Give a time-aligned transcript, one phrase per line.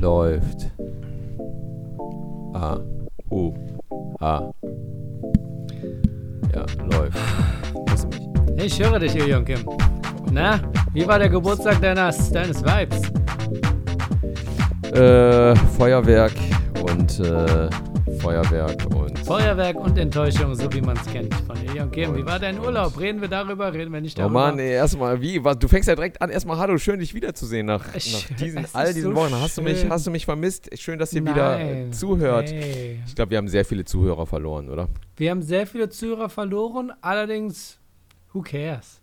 [0.00, 0.70] läuft.
[2.54, 2.78] A.
[3.30, 3.52] U.
[4.20, 4.50] A.
[6.54, 7.18] Ja, läuft.
[8.56, 9.60] Ich höre dich, Ilion Kim.
[10.32, 10.60] Na,
[10.92, 13.02] wie war der Geburtstag deines, deines Vibes?
[14.92, 16.32] Äh, Feuerwerk
[16.82, 17.70] und äh,
[18.20, 21.34] Feuerwerk und Feuerwerk und Enttäuschung, so wie man es kennt
[21.70, 22.16] Ilion Kim.
[22.16, 22.98] Wie war dein Urlaub?
[22.98, 23.72] Reden wir darüber?
[23.72, 24.40] Reden wir nicht Oh darüber?
[24.40, 25.42] Mann, ey, erstmal, wie?
[25.44, 26.30] Was, du fängst ja direkt an.
[26.30, 29.34] Erstmal, hallo, schön dich wiederzusehen nach, nach diesen, es all ist diesen so Wochen.
[29.34, 30.70] Hast du, mich, hast du mich vermisst?
[30.78, 31.92] Schön, dass ihr wieder äh, Nein.
[31.92, 32.50] zuhört.
[32.50, 33.00] Hey.
[33.06, 34.88] Ich glaube, wir haben sehr viele Zuhörer verloren, oder?
[35.16, 37.78] Wir haben sehr viele Zuhörer verloren, allerdings,
[38.32, 39.00] who cares?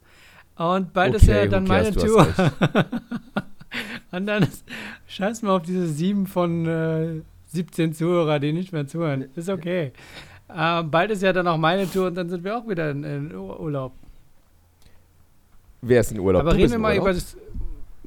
[0.56, 2.28] Und bald ist Okay, ja who dann cares, meine Tour.
[4.12, 4.64] Und dann ist,
[5.08, 9.26] scheiß mal auf diese sieben von äh, 17 Zuhörer, die nicht mehr zuhören.
[9.36, 9.92] Ist okay.
[10.54, 13.04] Ähm, bald ist ja dann auch meine Tour und dann sind wir auch wieder in,
[13.04, 13.92] in Ur- Urlaub.
[15.82, 16.42] Wer ist in Urlaub?
[16.42, 17.04] Aber Du reden wir mal Urlaub?
[17.06, 17.36] über das.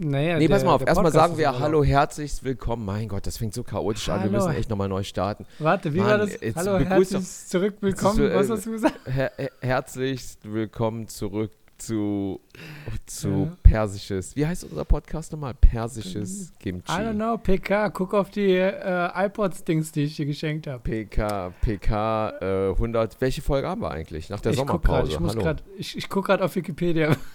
[0.03, 0.87] Naja, Nee, der, pass mal auf.
[0.87, 1.59] Erstmal sagen wir.
[1.59, 2.87] Hallo, herzlich willkommen.
[2.87, 4.21] Mein Gott, das fängt so chaotisch an.
[4.21, 4.33] Wir Hallo.
[4.47, 5.45] müssen echt nochmal neu starten.
[5.59, 6.31] Warte, wie Mann, war das?
[6.57, 8.17] Hallo, begrüß herzlich doch- zurück, willkommen.
[8.17, 8.95] so, äh, Was hast du gesagt?
[9.05, 11.51] Her her herzlich willkommen zurück
[11.81, 12.41] zu,
[13.07, 13.57] zu Ja.
[13.63, 14.37] Persisches.
[14.37, 15.55] Wie heißt unser Podcast nochmal?
[15.55, 16.91] Persisches Kimchi.
[16.91, 20.81] I don't know, PK, guck auf die äh, iPods-Dings, die ich dir geschenkt habe.
[20.83, 23.21] PK, PK äh, 100.
[23.21, 24.29] Welche Folge haben wir eigentlich?
[24.31, 25.13] Nach der ich guck grad, Sommerpause.
[25.13, 25.43] ich Hallo.
[25.43, 27.17] grad, ich, ich guck gerade auf Wikipedia.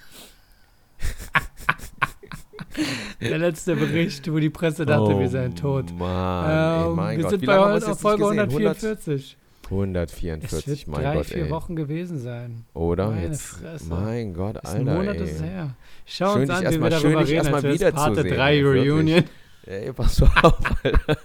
[3.22, 5.86] Der letzte Bericht, wo die Presse dachte, wir seien tot.
[5.92, 7.32] Oh Mann, ey, Ähm, mein wir Gott.
[7.32, 9.45] sind bei Folge nicht gesehen?
[9.66, 10.52] 144.
[10.52, 11.50] 144, Es wird mein drei, Gott, vier ey.
[11.50, 12.66] Wochen gewesen sein.
[12.74, 13.10] Oder?
[13.10, 13.90] Meine Jetzt, Fresse.
[13.90, 15.24] mein Gott, ist ein Alter, Monat ey.
[15.24, 15.76] ist her.
[16.06, 18.64] Schau Schön, uns an, wie wir darüber reden, erstmal als wäre es Parte wiederzusehen, 3
[18.64, 18.92] wirklich.
[18.92, 19.24] Reunion.
[19.66, 21.18] Ey, pass mal auf, Alter.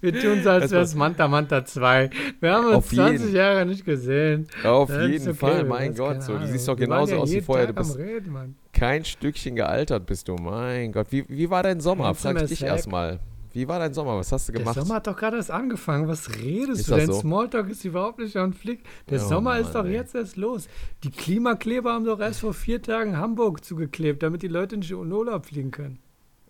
[0.00, 2.10] Wir tun so, als Das wäre es Manta Manta 2.
[2.40, 3.36] Wir haben uns Auf 20 jeden.
[3.36, 4.46] Jahre nicht gesehen.
[4.64, 6.22] Auf Das jeden okay, Fall, mein Gott.
[6.22, 7.68] So, du siehst doch genauso ja aus wie vorher.
[7.68, 10.34] Du Tag bist Reden, kein Stückchen gealtert, bist du.
[10.36, 11.06] Mein Gott.
[11.10, 12.14] Wie, wie war dein Sommer?
[12.14, 13.20] Frag ich dich erstmal.
[13.58, 14.16] Wie war dein Sommer?
[14.16, 14.78] Was hast du Der gemacht?
[14.78, 16.06] Sommer hat doch gerade erst angefangen.
[16.06, 16.94] Was redest Ist du?
[16.94, 17.14] Dein so?
[17.14, 18.84] Smalltalk ist überhaupt nicht on flick.
[19.10, 19.94] Der Oh Sommer ist Mann, doch ey.
[19.96, 20.68] jetzt erst los.
[21.02, 25.12] Die Klimakleber haben doch erst vor vier Tagen Hamburg zugeklebt, damit die Leute nicht in
[25.12, 25.98] Urlaub fliegen können.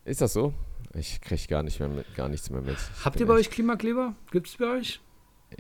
[0.05, 0.53] Ist das so?
[0.93, 2.77] Ich krieg gar nicht mehr mit, gar nichts mehr mit.
[2.77, 4.15] Ich Habt ihr bei euch Klimakleber?
[4.31, 5.00] Gibt's bei euch?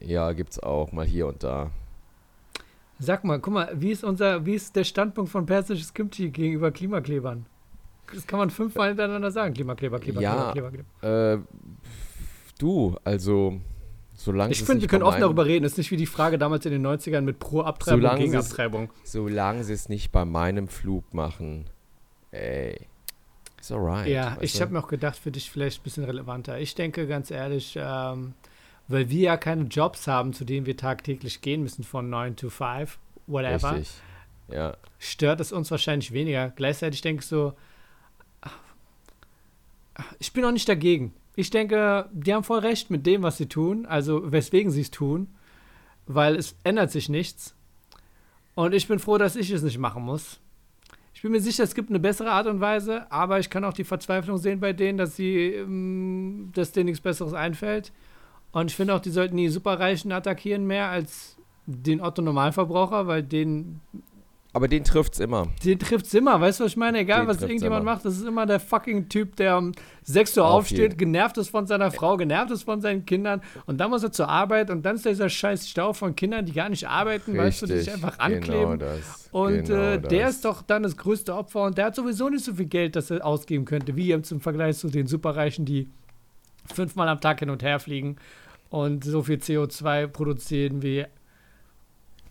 [0.02, 1.70] Ja, gibt's auch mal hier und da.
[2.98, 6.70] Sag mal, guck mal, wie ist unser, wie ist der Standpunkt von persisches Kimchi gegenüber
[6.72, 7.46] Klimaklebern?
[8.14, 9.54] Das kann man fünfmal hintereinander sagen.
[9.54, 11.34] Klimakleber, Kleber, Ja, Kleber, Kleber, Kleber.
[11.34, 11.38] Äh,
[12.58, 13.60] du, also,
[14.14, 15.64] solange Ich finde, wir können meinem- darüber reden.
[15.64, 18.90] Ist nicht wie die Frage damals in den 90ern mit Pro-Abtreibung Solange gegen Abtreibung.
[19.04, 21.66] Solange sie es nicht bei meinem Flug machen.
[22.30, 22.86] Ey.
[23.60, 24.06] Ist alright.
[24.08, 26.58] Ja, weißt ich habe mir auch gedacht, für dich vielleicht ein bisschen relevanter.
[26.60, 28.34] Ich denke ganz ehrlich, ähm,
[28.86, 32.50] weil wir ja keine Jobs haben, zu denen wir tagtäglich gehen müssen von 9 to
[32.50, 33.94] 5, whatever, Richtig.
[34.50, 34.76] Ja.
[34.98, 36.50] stört es uns wahrscheinlich weniger.
[36.54, 37.52] Gleichzeitig denke ich so,
[40.18, 41.14] ich bin auch nicht dagegen.
[41.36, 44.90] Ich denke, die haben voll recht mit dem, was sie tun, also weswegen sie es
[44.90, 45.28] tun,
[46.06, 47.54] weil es ändert sich nichts.
[48.54, 50.40] Und ich bin froh, dass ich es nicht machen muss.
[51.14, 53.72] Ich bin mir sicher, es gibt eine bessere Art und Weise, aber ich kann auch
[53.72, 57.92] die Verzweiflung sehen bei denen, dass sie, ähm, dass denen nichts Besseres einfällt.
[58.52, 61.36] Und ich finde auch, die sollten die Superreichen attackieren mehr als
[61.66, 63.80] den Otto Normalverbraucher, weil den
[64.58, 65.46] Aber den trifft's immer.
[65.64, 66.98] den trifft's immer, weißt du, was ich meine?
[66.98, 67.92] Egal, Den was irgendjemand immer.
[67.92, 69.70] macht, das ist immer der fucking Typ, der um
[70.02, 70.96] 6 Uhr Auf aufsteht, jeden.
[70.96, 74.28] genervt ist von seiner Frau, genervt ist von seinen Kindern und dann muss er zur
[74.28, 77.66] Arbeit und dann ist dieser scheiß Stau von Kindern, die gar nicht arbeiten, weißt du,
[77.66, 78.80] die sich einfach ankleben.
[78.80, 79.28] Genau das.
[79.30, 80.34] Und genau äh, der das.
[80.34, 83.12] ist doch dann das größte Opfer und der hat sowieso nicht so viel Geld, das
[83.12, 85.88] er ausgeben könnte, wie jetzt im Vergleich zu den Superreichen, die
[86.74, 88.16] fünfmal am Tag hin und her fliegen
[88.70, 91.04] und so viel CO2 produzieren wie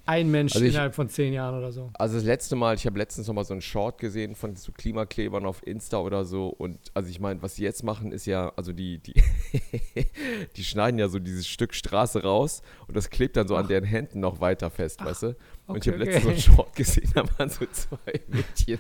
[0.08, 1.90] ein Mensch Also ich- innerhalb von zehn Jahren oder so.
[1.94, 4.72] Also das letzte Mal, ich habe letztens noch mal so einen Short gesehen von so
[4.72, 8.52] Klimaklebern auf Insta oder so und also ich meine, was sie jetzt machen ist ja,
[8.56, 9.14] also die die
[10.56, 13.68] die schneiden ja so dieses Stück Straße raus und das klebt dann so an Ach.
[13.68, 15.28] deren Händen noch weiter fest, weißt du?
[15.68, 16.30] Und ich Okay, habe letztens so okay.
[16.30, 18.80] einen Short gesehen, da waren so zwei Mädchen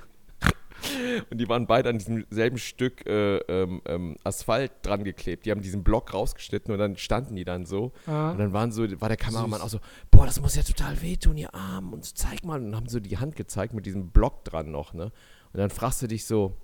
[1.29, 5.45] und die waren beide an diesem selben Stück äh, ähm, ähm, Asphalt dran geklebt.
[5.45, 8.31] Die haben diesen Block rausgeschnitten und dann standen die dann so Ah.
[8.31, 9.63] und dann waren so, war der Kameramann Süß.
[9.65, 9.79] auch so,
[10.11, 11.93] boah, das muss ja total wehtun, ihr Arm.
[11.93, 12.61] Und so, zeig mal.
[12.61, 15.11] Und haben so die Hand gezeigt mit diesem Block dran noch, ne?
[15.53, 16.55] Und dann fragst du dich so,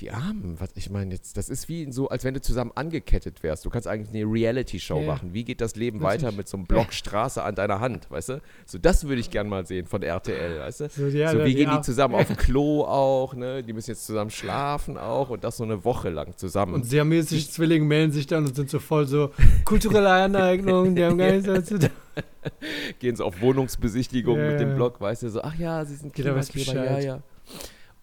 [0.00, 3.42] die Armen, was ich meine jetzt, das ist wie so, als wenn du zusammen angekettet
[3.42, 3.64] wärst.
[3.66, 5.06] Du kannst eigentlich eine Reality-Show Ja.
[5.06, 5.34] machen.
[5.34, 8.42] Wie geht das Leben weiter mit so einem Block Straße an deiner Hand, weißt du?
[8.66, 10.88] So, das würde ich gern mal sehen von RTL, weißt du?
[10.88, 13.62] So, ja, so da- wie gehen die zusammen auf dem Klo auch, ne?
[13.62, 16.74] Die müssen jetzt zusammen schlafen auch und das so eine Woche lang zusammen.
[16.74, 19.30] Und siamesische Zwillinge melden sich dann und sind so voll so
[19.66, 21.78] kulturelle Aneignung, die haben gar nichts dazu.
[21.78, 21.90] tun.
[22.98, 24.74] gehen so auf Wohnungsbesichtigung Ja, mit dem.
[24.74, 27.22] Blog, weißt du, so, ach ja, sie sind Klimakleber, ja, ja.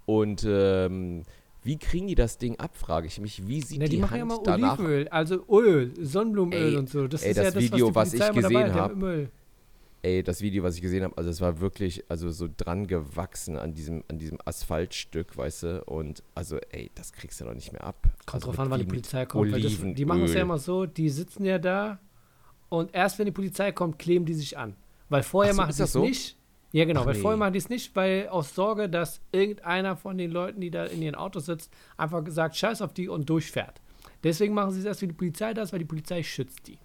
[0.06, 1.24] Und ähm,
[1.64, 3.46] Wie kriegen die das Ding ab, frage ich mich.
[3.48, 6.78] Wie sieht Ne, die, die machen Hand ja immer danach Olivenöl, also Öl, Sonnenblumenöl Ey,
[6.78, 7.08] und so.
[7.08, 9.04] Das ey, ist das ja das, Video, was, was ich gesehen dabei hat, hab, im
[9.04, 9.30] Öl.
[10.02, 13.58] Ey, das Video, was ich gesehen habe, also es war wirklich, also so dran gewachsen
[13.58, 15.84] an diesem, an diesem Asphaltstück, weißt du?
[15.84, 18.04] Und also, ey, das kriegst du doch nicht mehr ab.
[18.26, 19.52] Kommt also drauf an, wann die Polizei kommt.
[19.54, 22.00] Das, die machen es ja immer so, die sitzen ja da
[22.70, 24.76] und erst wenn die Polizei kommt, kleben die sich an.
[25.10, 26.02] Weil vorher so, machen das es so?
[26.02, 26.38] nicht.
[26.71, 27.21] Ja, genau, Ach, weil nee.
[27.21, 30.86] vorher machen die es nicht, weil aus Sorge, dass irgendeiner von den Leuten, die da
[30.86, 33.81] in ihren Autos sitzt, einfach gesagt, scheiß auf die und durchfährt.
[34.24, 36.77] Deswegen machen sie es erst, wenn die Polizei da ist, weil die Polizei schützt die.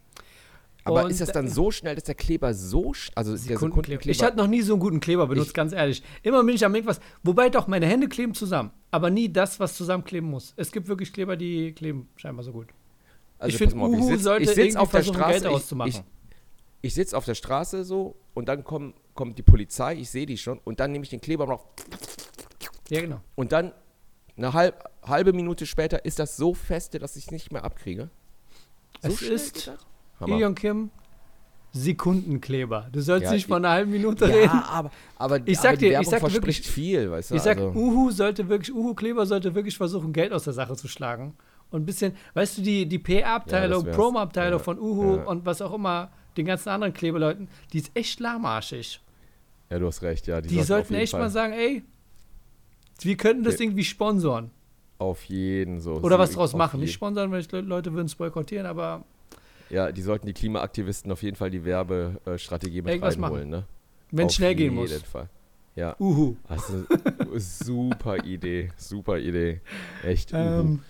[0.86, 4.02] Aber Und ist das dann so schnell, dass der Kleber so, also der Sekundenkleber.
[4.06, 6.02] Ich hatte noch nie so einen guten Kleber benutzt, Ich- ganz ehrlich.
[6.22, 7.00] Immer bin ich am irgendwas.
[7.22, 8.70] Wobei doch, meine Hände kleben zusammen.
[8.90, 10.52] Aber nie das, was zusammenkleben muss.
[10.56, 12.68] Es gibt wirklich Kleber, die kleben scheinbar so gut.
[13.38, 15.90] also ich finde, Uhu sitz- sollte sitz irgendwie auf der versuchen, Straße, Geld ich- auszumachen.
[15.90, 16.02] Ich,
[16.82, 20.36] ich sitze auf der Straße so und dann komm, kommt die Polizei, ich sehe die
[20.36, 21.66] schon und dann nehme ich den Kleber noch
[22.90, 23.20] ja, genau.
[23.34, 23.72] und dann
[24.36, 28.10] eine halb, halbe Minute später ist das so feste, dass ich es nicht mehr abkriege.
[29.02, 29.70] So Es ist.
[30.20, 30.90] Ilion Kim,
[31.72, 32.88] Sekundenkleber.
[32.92, 34.44] Du sollst Ja, nicht ich- von einer halben Minute reden.
[34.44, 37.30] Ja, aber, aber, Ich aber sag die dir- ich sag dir verspricht wirklich- viel, weißt
[37.32, 37.34] du?
[37.34, 40.76] Ich sag, also, Uhu sollte wirklich, Uhu Kleber sollte wirklich versuchen, Geld aus der Sache
[40.76, 41.34] zu schlagen.
[41.70, 43.96] Und ein bisschen, weißt du, die, die Ja, PR-Abteilung, wär's.
[43.96, 45.24] Promo-Abteilung Ja, von Uhu ja.
[45.24, 49.00] und was auch immer, den ganzen anderen Klebeleuten, die ist echt lahmarschig.
[49.70, 50.40] ja, du hast recht, ja.
[50.40, 51.82] Die, Die, auf sollten echt Fall, mal sagen, ey,
[53.00, 53.60] wir könnten das Ja.
[53.64, 54.50] irgendwie sponsoren.
[54.98, 55.94] Auf jeden so.
[55.94, 56.80] Oder was draus auf machen.
[56.80, 59.04] Nicht sponsern, weil ich, Le- Leute würden es boykottieren, aber
[59.70, 63.32] Ja, die sollten die Klimaaktivisten auf jeden Fall die Werbestrategie mit Irgendwas machen.
[63.34, 63.64] reinholen, ne?
[64.12, 64.90] wenn es Auf schnell gehen muss.
[64.90, 65.28] jeden Fall.
[65.74, 66.36] Ja, Uhu.
[66.48, 66.84] also
[67.36, 69.60] super Idee, super Idee.
[70.04, 70.32] Echt.
[70.32, 70.38] uhu.
[70.38, 70.80] Ähm,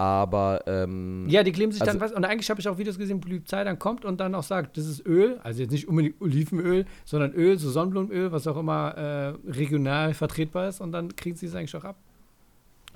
[0.00, 2.12] Aber, ähm, ja, die kleben sich Also- dann was.
[2.12, 4.42] Und eigentlich habe ich auch Videos gesehen, wo die Polizei dann kommt und dann auch
[4.42, 5.38] sagt, das ist Öl.
[5.42, 10.68] Also jetzt nicht unbedingt Olivenöl, sondern Öl, so Sonnenblumenöl, was auch immer äh, regional vertretbar
[10.68, 10.80] ist.
[10.80, 11.96] Und dann kriegen sie es eigentlich auch ab.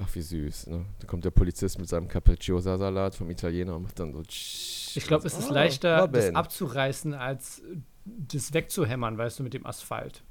[0.02, 0.86] ach wie süß, ne?
[1.00, 4.22] Da kommt der Polizist mit seinem Capricciosa-Salat vom Italiener und macht dann so.
[4.26, 6.36] Ich glaube, es ist Ah, leichter, das Robin.
[6.36, 7.60] abzureißen, als
[8.06, 10.22] das wegzuhämmern, weißt du, mit dem Asphalt.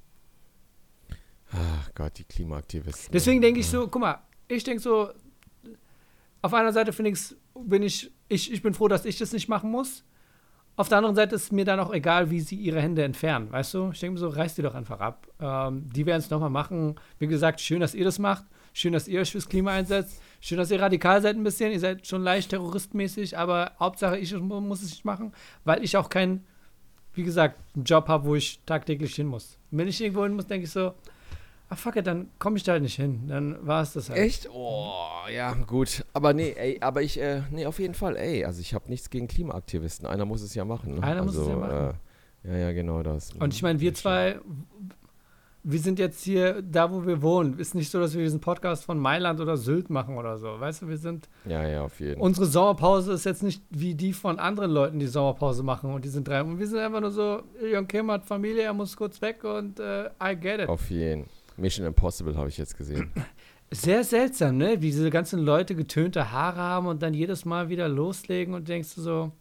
[1.52, 3.12] Ach Gott, die Klimaaktivisten.
[3.14, 4.18] Deswegen denke ich so, guck mal,
[4.48, 5.10] ich denke so,
[6.44, 9.50] auf einer Seite finde ich's, bin ich, ich, ich bin froh, dass ich das nicht
[9.50, 10.04] machen muss.
[10.76, 13.74] Auf der anderen Seite ist mir dann auch egal, wie sie ihre Hände entfernen, weißt
[13.76, 13.90] du?
[13.94, 15.28] Ich denke mir so, reißt die doch einfach ab.
[15.40, 16.96] Ähm, die werden es nochmal machen.
[17.20, 18.46] Wie gesagt, schön, dass ihr das macht.
[18.74, 20.20] Schön, dass ihr euch fürs Klima einsetzt.
[20.42, 21.72] Schön, dass ihr radikal seid ein bisschen.
[21.72, 25.32] Ihr seid schon leicht terroristmäßig, aber Hauptsache, ich mu- muss es nicht machen,
[25.64, 26.44] weil ich auch keinen,
[27.14, 29.60] wie gesagt, einen Job habe, wo ich tagtäglich hin muss.
[29.70, 30.94] Wenn ich irgendwo hin muss, denke ich so,
[31.74, 33.24] ah fuck it, dann komme ich da halt nicht hin.
[33.28, 34.20] Dann war es das halt.
[34.20, 34.48] Echt?
[34.54, 34.94] Oh,
[35.34, 36.06] ja, gut.
[36.14, 38.46] Aber nee, ey, aber ich, äh, nee, auf jeden Fall, ey.
[38.46, 40.06] Also ich habe nichts gegen Klimaaktivisten.
[40.06, 40.96] Einer muss es ja machen.
[40.96, 41.04] Ne?
[41.04, 41.96] Einer also, muss es ja machen.
[42.44, 43.34] Äh, ja, ja, genau das.
[43.34, 44.40] Und ich meine, wir zwei,
[45.64, 47.58] wir sind jetzt hier da, wo wir wohnen.
[47.58, 50.60] Ist nicht so, dass wir diesen Podcast von Mailand oder Sylt machen oder so.
[50.60, 51.28] Weißt du, wir sind.
[51.46, 52.22] Ja, ja, auf jeden Fall.
[52.22, 56.10] Unsere Sommerpause ist jetzt nicht wie die von anderen Leuten, die Sommerpause machen und die
[56.10, 56.44] sind drei.
[56.44, 59.80] Und wir sind einfach nur so, Jon Kim hat Familie, er muss kurz weg und
[59.80, 60.70] äh, I get it.
[60.70, 61.26] Auf jeden
[61.58, 63.12] Mission Impossible habe ich jetzt gesehen.
[63.72, 64.82] Sehr seltsam, ne?
[64.82, 68.96] Wie diese ganzen Leute getönte Haare haben und dann jedes Mal wieder loslegen und denkst
[68.96, 69.32] du so,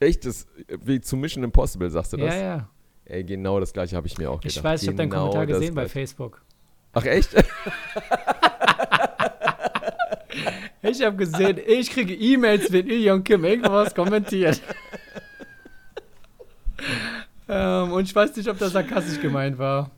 [0.00, 0.24] Echt?
[0.24, 0.46] Das,
[0.82, 2.34] wie zu Mission Impossible, sagst du das?
[2.34, 2.68] ja, ja.
[3.04, 4.56] Ey, genau das gleiche habe ich mir auch gedacht.
[4.56, 5.88] Ich weiß, ich habe deinen Genau Kommentar gesehen bei.
[5.88, 6.42] Facebook.
[6.92, 7.30] Ach, echt?
[10.82, 14.62] Ich habe gesehen, ich kriege E-Mails, wenn Ilion Kim irgendwas kommentiert.
[17.50, 19.90] ähm, und ich weiß nicht, ob das sarkastisch gemeint war.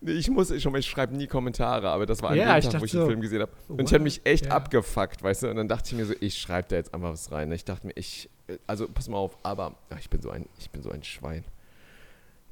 [0.00, 2.68] Nee, ich muss schon mal, ich schreibe nie Kommentare, aber das war an Ja, ich
[2.68, 3.52] Tag, wo ich so, den Film gesehen habe.
[3.68, 4.52] Und ich habe mich echt Ja.
[4.52, 5.50] abgefuckt, weißt du?
[5.50, 7.50] Und dann dachte ich mir so, ich schreibe da jetzt einfach was rein.
[7.52, 8.28] Ich dachte mir, ich,
[8.66, 11.44] also pass mal auf, aber ach, ich bin so ein, ich bin so ein Schwein.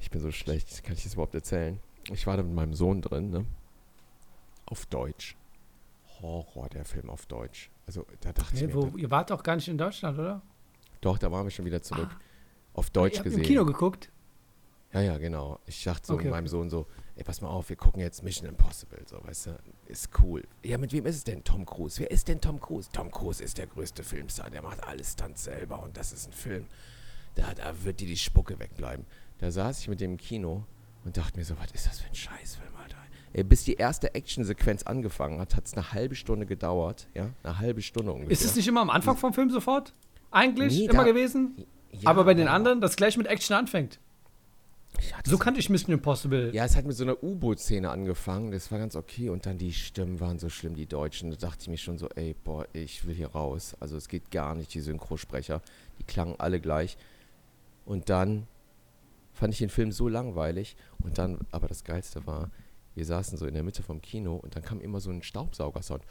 [0.01, 1.79] Ich bin so schlecht, kann ich das überhaupt erzählen?
[2.13, 3.45] Ich war da mit meinem Sohn drin, ne?
[4.67, 5.37] Auf Deutsch.
[6.21, 7.71] Horror, der Film auf Deutsch.
[7.87, 10.43] Also da dachte ich Nee, mir, wo, ihr wart doch gar nicht in Deutschland, oder?
[11.01, 12.09] doch, da waren wir schon wieder zurück.
[12.11, 12.21] Ah.
[12.75, 13.41] Auf Deutsch habt gesehen.
[13.41, 14.11] im Kino geguckt?
[14.97, 15.61] Ja, ja, genau.
[15.67, 16.51] Ich dachte so Okay, mit meinem okay.
[16.51, 16.87] Sohn so,
[17.17, 20.43] ey, pass mal auf, wir gucken jetzt Mission Impossible, so, weißt du, ist cool.
[20.63, 21.45] Ja, mit wem ist es denn?
[21.45, 22.01] Tom Cruise.
[22.01, 22.89] Wer ist denn Tom Cruise?
[22.93, 26.33] Tom Cruise ist der größte Filmstar, der macht alles Stunts selber und das ist ein
[26.33, 26.65] Film.
[27.35, 29.05] Da, da wird dir die Spucke wegbleiben.
[29.39, 30.65] Da saß ich mit dem im Kino
[31.05, 32.97] und dachte mir so, was ist das für ein Scheißfilm, Alter?
[33.35, 37.59] Ey, bis die erste Actionsequenz angefangen hat, hat es eine halbe Stunde gedauert, ja, eine
[37.59, 38.33] halbe Stunde ungefähr.
[38.33, 39.93] Ist es nicht immer am Anfang vom Film sofort?
[40.31, 41.67] Eigentlich Nee, immer da- gewesen?
[41.93, 44.01] Ja, aber bei den anderen, das gleich mit Action anfängt.
[45.25, 46.55] So kannte ich Mission Impossible.
[46.55, 49.29] Ja, es hat mit so einer U-Boot-Szene angefangen, das war ganz okay.
[49.29, 51.31] Und dann die Stimmen waren so schlimm, die Deutschen.
[51.31, 53.77] Da dachte ich mir schon so, ey, boah, ich will hier raus.
[53.81, 55.63] Also es geht gar nicht, die Synchrosprecher.
[55.99, 56.97] Die klangen alle gleich.
[57.85, 58.47] Und dann
[59.33, 60.77] fand ich den Film so langweilig.
[61.03, 62.51] Und dann, aber das Geilste war,
[62.95, 66.03] wir saßen so in der Mitte vom Kino und dann kam immer so ein Staubsaugersound.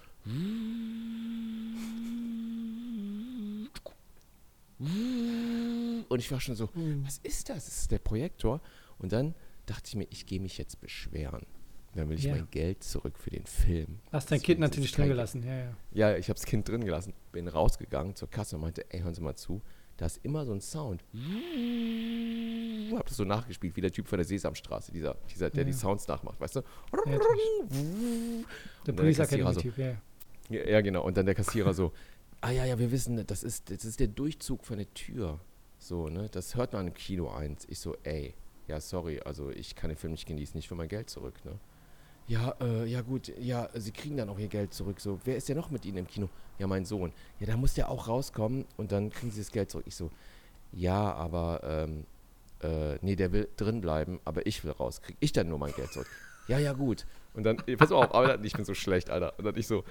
[4.78, 7.04] Und ich war schon so, Hm.
[7.06, 7.66] was ist das?
[7.66, 8.62] Das ist der Projektor.
[9.00, 9.36] Und dann
[9.66, 11.46] dachte ich mir, ich gehe mich jetzt beschweren.
[11.96, 12.36] Dann will ich Ja.
[12.36, 14.00] mein Geld zurück für den Film.
[14.12, 15.74] Hast dein Das Kind natürlich drin gelassen, ja, ja.
[15.94, 19.14] Ja, ich habe das Kind drin gelassen, bin rausgegangen zur Kasse und meinte, ey, hören
[19.14, 19.62] Sie mal zu,
[19.98, 21.06] da ist immer so ein Sound.
[22.98, 25.68] Hab das so nachgespielt, wie der Typ von der Sesamstraße, dieser, dieser der Ja.
[25.68, 26.60] die Sounds nachmacht, weißt du?
[27.06, 27.18] ja.
[28.86, 29.86] Der Police Academy-Typ, ja.
[29.88, 29.98] ja.
[30.50, 31.04] Ja, ja, genau.
[31.06, 31.92] Und dann der Kassierer so,
[32.42, 35.40] ah ja, ja, wir wissen, das ist, das ist der Durchzug von der Tür.
[35.80, 36.30] So, ne?
[36.32, 37.66] Das hört man im Kino eins.
[37.68, 38.36] Ich so, ey,
[38.68, 41.60] ja, sorry, also ich kann den Film nicht genießen, nicht für mein Geld zurück, ne?
[42.28, 45.00] Ja, äh, ja gut, ja, Sie kriegen dann auch Ihr Geld zurück.
[45.00, 46.28] So, wer ist denn noch mit Ihnen im Kino?
[46.58, 47.14] Ja, mein Sohn.
[47.40, 49.86] Ja, da muss der auch rauskommen und dann kriegen Sie das Geld zurück.
[49.88, 50.10] Ich so,
[50.72, 52.06] ja, aber, ähm,
[52.62, 55.02] äh, nee, der will drin bleiben, aber ich will raus.
[55.02, 56.10] Krieg ich dann nur mein Geld zurück?
[56.48, 57.06] Ja, ja, gut.
[57.34, 59.38] Und dann, pass auf, aber ich bin so schlecht, Alter.
[59.38, 59.84] Und dann ich so,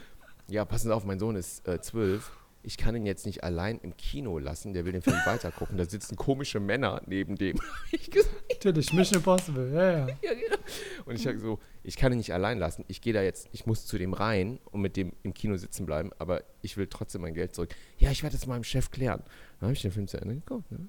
[0.49, 2.33] ja, passen Sie auf, mein Sohn ist äh, zwölf.
[2.65, 4.75] Ich kann ihn jetzt nicht allein im Kino lassen.
[4.75, 5.77] Der will den Film weitergucken.
[5.77, 7.59] Da sitzen komische Männer neben dem.
[8.51, 10.07] Natürlich, Mission Impossible, ja, ja.
[10.23, 10.57] ja, genau.
[11.05, 12.85] Und ich sage so, ich kann ihn nicht allein lassen.
[12.89, 15.85] Ich gehe da jetzt, ich muss zu dem rein und mit dem im Kino sitzen
[15.85, 17.75] bleiben, aber ich will trotzdem mein Geld zurück.
[17.99, 19.23] Ja, ich werde das meinem Chef klären.
[19.61, 20.89] Dann habe ich den Film zu Ende geguckt, ne?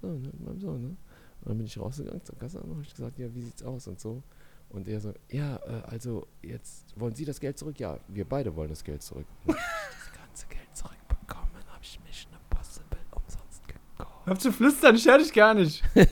[0.00, 0.96] So, ne, mit meinem Sohn, ne?
[1.42, 3.86] Und dann bin ich rausgegangen zur Kasse und habe ich gesagt, ja, wie sieht's aus
[3.86, 4.22] und so.
[4.72, 7.78] Und er so, ja, äh, also jetzt wollen Sie das Geld zurück?
[7.78, 9.26] Ja, wir beide wollen das Geld zurück.
[9.46, 14.11] Und dann hab ich das ganze Geld zurückbekommen, habe ich Mission Impossible umsonst gekauft.
[14.24, 15.82] Hör zu flüstern, ich höre dich gar nicht.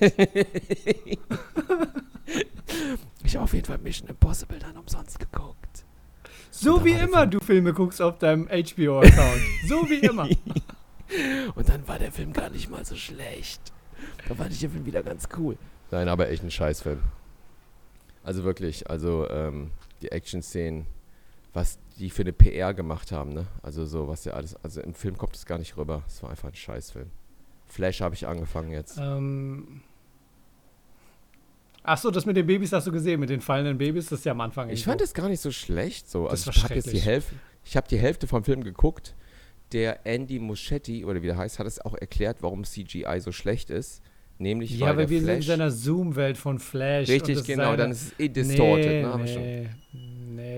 [3.30, 5.84] Ich habe auf jeden Fall Mission Impossible dann umsonst geguckt.
[6.50, 9.40] So wie immer du Filme guckst auf deinem HBO-Account.
[9.68, 10.28] So wie immer.
[11.54, 13.60] Und dann war der Film gar nicht mal so schlecht.
[14.26, 15.56] Da fand ich den Film wieder ganz cool.
[15.92, 17.00] Nein, aber echt ein Scheißfilm.
[18.24, 19.70] Also wirklich, also ähm,
[20.02, 20.86] die Action-Szenen,
[21.52, 23.46] was die für eine PR gemacht haben, ne?
[23.62, 26.02] Also so, was ja alles, also im Film kommt es gar nicht rüber.
[26.08, 27.10] Es war einfach ein Scheißfilm.
[27.72, 28.98] Flash habe ich angefangen jetzt.
[28.98, 29.82] ähm.
[31.82, 34.32] Achso, das mit den Babys hast du gesehen, mit den fallenden Babys, das ist ja
[34.32, 34.68] am Anfang.
[34.68, 34.90] Ich irgendwo.
[34.90, 36.10] fand es gar nicht so schlecht.
[36.10, 36.24] So.
[36.24, 36.98] Das Also ich habe jetzt die.
[36.98, 37.34] Hälfte,
[37.64, 39.14] ich habe die Hälfte vom Film geguckt.
[39.72, 43.70] Der Andy Muschietti, oder wie der heißt, hat es auch erklärt, warum CGI so schlecht
[43.70, 44.02] ist.
[44.38, 47.08] Nämlich Ja, weil wir sind in Flash seiner Zoom-Welt von Flash.
[47.08, 49.18] Richtig, genau, dann ist es eh distorted, nee, ne?
[49.18, 49.42] Wir schon.
[49.42, 49.68] nee,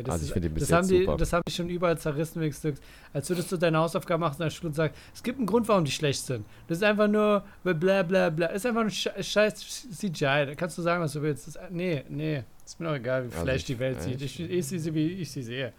[0.05, 1.17] das Also ich finde den bis das haben die, super.
[1.17, 2.81] Das haben die schon überall zerrissen wegen Stücks.
[3.13, 5.69] Als würdest du deine Hausaufgaben machen in der Schule und sagst, es gibt einen Grund,
[5.69, 6.45] warum die schlecht sind.
[6.69, 8.47] Das ist einfach nur bla bla bla.
[8.49, 9.55] ist einfach ein Sche- scheiß
[9.99, 10.47] CGI.
[10.47, 11.47] Da kannst du sagen, was du willst.
[11.49, 12.45] Das nee, nee.
[12.65, 14.23] Ist mir auch egal, wie Also Flash die Welt sieht.
[14.23, 15.73] Ich, ich sehe sie, wie ich sie sehe.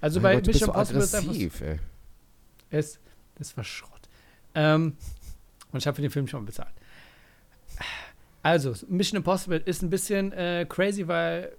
[0.00, 1.80] Also Mein bei Gott, Mission so Impossible ist einfach ey.
[2.70, 2.98] es,
[3.36, 3.90] das war Schrott.
[4.54, 4.96] Ähm,
[5.72, 6.72] und ich habe für den Film schon bezahlt.
[8.42, 11.52] Also, Mission Impossible ist ein bisschen äh, crazy, weil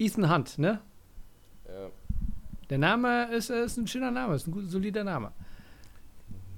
[0.00, 0.80] Ethan Hunt, ne?
[1.68, 1.90] Ja.
[2.70, 5.30] Der Name ist, ist ein schöner Name, ist ein gut, solider Name.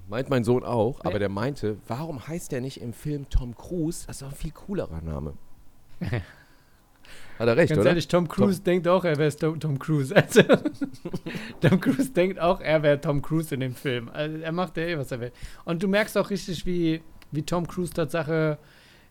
[0.07, 4.05] Meint mein Sohn auch, aber der meinte, warum heißt der nicht im Film Tom Cruise?
[4.07, 5.33] Das ist doch ein viel coolerer Name.
[7.39, 7.89] Hat er recht, Ganz oder?
[7.89, 10.15] ehrlich, Tom Cruise denkt auch, er wäre Tom, Tom Cruise.
[10.15, 10.41] Also,
[11.59, 14.09] Tom Cruise denkt auch, er wäre Tom Cruise in dem Film.
[14.13, 15.31] Also, er macht ja eh, was er will.
[15.65, 18.57] Und du merkst auch richtig, wie, wie Tom Cruise Tatsache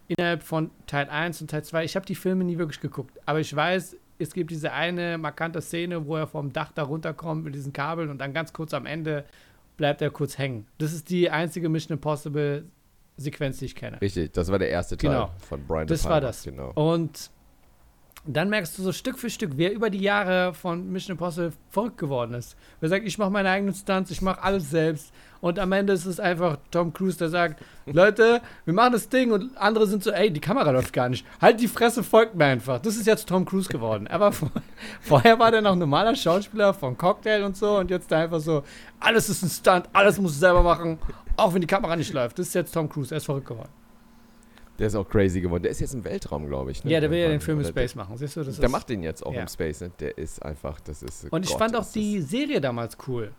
[0.09, 3.41] innerhalb von Teil 1 und Teil 2, ich habe die Filme nie wirklich geguckt, aber
[3.41, 7.54] ich weiß, es gibt diese eine markante Szene, wo er vom Dach da runterkommt mit
[7.54, 9.25] diesen Kabeln und dann ganz kurz am Ende
[9.76, 10.66] bleibt er kurz hängen.
[10.78, 12.64] Das ist die einzige Mission Impossible
[13.16, 14.00] Sequenz, die ich kenne.
[14.00, 15.31] Richtig, das war der erste Teil Genau.
[15.38, 16.45] von Brian Das war das.
[16.45, 16.71] Genau.
[16.75, 17.31] Und
[18.25, 21.99] dann merkst du so Stück für Stück, wer über die Jahre von Mission Impossible verrückt
[21.99, 22.57] geworden ist.
[22.79, 25.12] Wer sagt, ich mache meine eigenen Stunts, ich mache alles selbst.
[25.41, 29.33] Und am Ende ist es einfach Tom Cruise, der sagt, Leute, wir machen das Ding.
[29.33, 31.26] Und andere sind so, ey, die Kamera läuft gar nicht.
[31.41, 32.79] Halt die Fresse, folgt mir einfach.
[32.81, 34.07] Das ist jetzt Tom Cruise geworden.
[34.07, 34.52] Aber vor,
[35.00, 37.79] vorher war der noch normaler Schauspieler von Cocktail und so.
[37.79, 38.62] Und jetzt da einfach so,
[39.00, 41.00] alles ist ein Stunt, alles musst du selber machen.
[41.37, 42.38] Auch wenn die Kamera nicht läuft.
[42.38, 43.82] Das ist jetzt Tom Cruise, er ist verrückt geworden.
[44.79, 45.62] Der ist auch crazy geworden.
[45.62, 46.83] Der ist jetzt im Weltraum, glaube ich.
[46.85, 46.91] Ne?
[46.93, 47.41] Ja, der will ja den.
[47.41, 48.17] Film Oder Space machen.
[48.17, 49.43] Siehst du, das Der, macht den jetzt auch Ja.
[49.43, 49.81] im Space.
[49.83, 49.91] Ne?
[50.00, 51.31] Der ist einfach, das ist.
[51.31, 53.33] Und ich Gott, fand auch die Serie damals cool.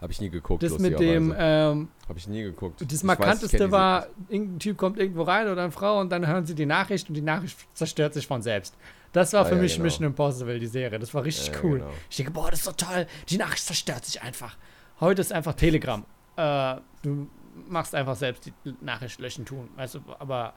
[0.00, 0.62] Habe ich nie geguckt.
[0.64, 2.80] Das mit dem, ähm, Habe ich nie geguckt.
[2.80, 6.44] das Ich Markanteste war, irgendein Typ kommt irgendwo rein oder eine Frau und dann hören
[6.44, 8.74] sie die Nachricht und die Nachricht zerstört sich von selbst.
[9.12, 9.84] Das war Ah, für ja, mich genau.
[9.84, 10.98] Mission Impossible, die Serie.
[10.98, 11.78] Das war richtig Ja, cool.
[11.78, 11.90] genau.
[12.10, 13.06] Ich denke, boah, das ist so toll.
[13.28, 14.56] Die Nachricht zerstört sich einfach.
[14.98, 16.04] Heute ist einfach Telegram.
[16.36, 17.28] Äh, du
[17.68, 19.68] machst einfach selbst die Nachricht löschen tun.
[19.76, 20.54] Weißt du, aber.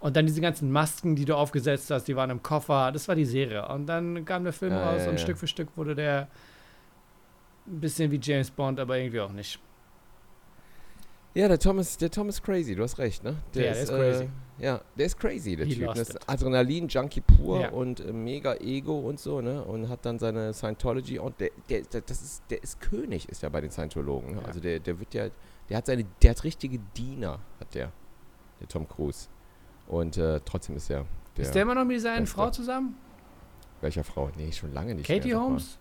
[0.00, 2.92] Und dann diese ganzen Masken, die du aufgesetzt hast, die waren im Koffer.
[2.92, 3.66] Das war die Serie.
[3.68, 5.18] Und dann kam der Film Ah, raus ja, und ja.
[5.18, 6.28] Stück für Stück wurde der
[7.66, 9.58] ein bisschen wie James Bond, aber irgendwie auch nicht.
[11.32, 13.30] Ja, der Tom ist, der Tom ist crazy, du hast recht, ne?
[13.54, 14.28] Ja, der ist crazy.
[14.58, 15.86] Ja, der ist crazy, der He Typ.
[15.88, 16.28] Das ist it.
[16.28, 17.70] Adrenalin-Junkie pur Ja.
[17.70, 19.64] und äh, mega Ego und so, ne?
[19.64, 23.42] Und hat dann seine Scientology und der, der, der, das ist, der ist König, ist
[23.42, 24.36] ja bei den Scientologen.
[24.36, 24.42] Ne?
[24.42, 24.46] Ja.
[24.46, 25.26] Also der, der wird ja,
[25.68, 27.92] der hat seine, der hat richtige Diener, hat der,
[28.60, 29.28] der Tom Cruise.
[29.86, 31.06] Und äh, trotzdem ist er
[31.36, 32.26] der, ist der immer noch mit Beste.
[32.26, 32.96] Frau zusammen?
[33.80, 34.30] welcher Frau?
[34.36, 35.40] Nee, schon lange nicht Katie mehr.
[35.40, 35.78] Holmes?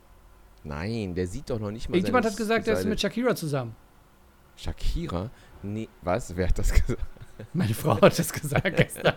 [0.63, 3.75] Nein, der sieht doch noch nicht mal Irgendjemand hat gesagt, der ist mit Shakira zusammen.
[4.55, 5.29] Shakira?
[5.63, 6.35] Nee, was?
[6.35, 7.01] Wer hat das gesagt?
[7.53, 9.15] Meine Frau hat das gesagt gestern.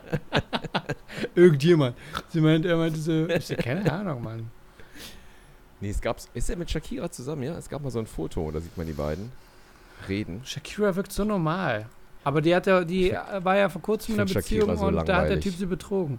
[1.35, 1.97] Irgendjemand.
[2.29, 4.51] Sie meint, er meinte so, ich keine Ahnung, Mann.
[5.81, 6.29] Nee, es gab's.
[6.33, 7.57] Ist er mit Shakira zusammen, ja?
[7.59, 9.31] Es gab mal so ein Foto, da sieht man die beiden
[10.09, 10.41] reden.
[10.45, 11.87] Shakira wirkt so normal.
[12.25, 15.01] Aber die hat ja, die war ja vor kurzem in einer Beziehung so und da
[15.01, 15.45] hat der langweilig.
[15.45, 16.19] Typ sie betrogen.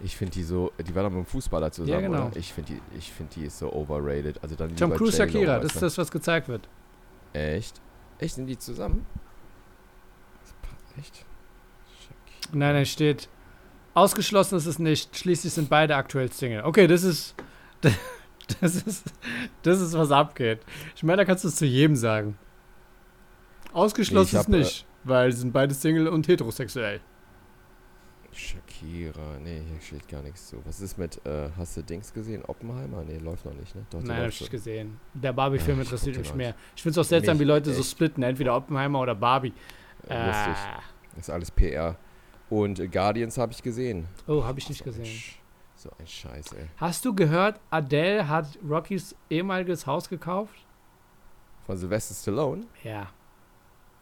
[0.00, 2.26] Ich finde die so, die war doch mit einem Fußballer zusammen, genau.
[2.26, 2.36] oder?
[2.36, 4.42] Ich finde die, ich finde die ist so overrated.
[4.42, 6.68] Also dann Tom Cruise, Shakira, das ist das, was gezeigt wird.
[7.32, 7.80] Echt?
[8.18, 9.06] Echt, sind die zusammen?
[10.98, 11.24] Echt?
[12.00, 12.58] Shakira.
[12.58, 13.28] Nein, nein, steht.
[13.94, 15.16] Ausgeschlossen ist es nicht.
[15.16, 16.64] Schließlich sind beide aktuell Single.
[16.64, 17.34] Okay, das ist.
[18.60, 19.04] Das ist,
[19.62, 20.60] das ist, was abgeht.
[20.94, 22.36] Ich meine, da kannst du es zu jedem sagen.
[23.74, 27.00] Ausgeschlossen ist äh, nicht, weil sie sind beide Single und heterosexuell.
[28.32, 30.56] Shakira, nee, hier steht gar nichts zu.
[30.64, 32.44] Was ist mit, äh, hast du Dings gesehen?
[32.44, 33.04] Oppenheimer?
[33.04, 33.86] Nee, läuft noch nicht, ne?
[33.90, 34.50] Doch, Nein, hab ich nicht schon.
[34.50, 35.00] gesehen.
[35.14, 36.54] Der Barbie-Film Ja, interessiert mich mehr.
[36.74, 39.52] Ich finde es auch seltsam, Mich wie Leute so splitten, entweder Oppenheimer oder Barbie.
[40.08, 40.54] Äh, lustig.
[40.66, 40.82] Ah.
[41.16, 41.96] Ist alles PR.
[42.50, 44.08] Und äh, Guardians habe ich gesehen.
[44.26, 45.06] Oh, habe ich nicht gesehen.
[45.76, 46.66] So ein Scheiß, ey.
[46.78, 50.54] Hast du gehört, Adele hat Rockys ehemaliges Haus gekauft?
[51.66, 52.66] Von Sylvester Stallone?
[52.82, 53.08] Ja.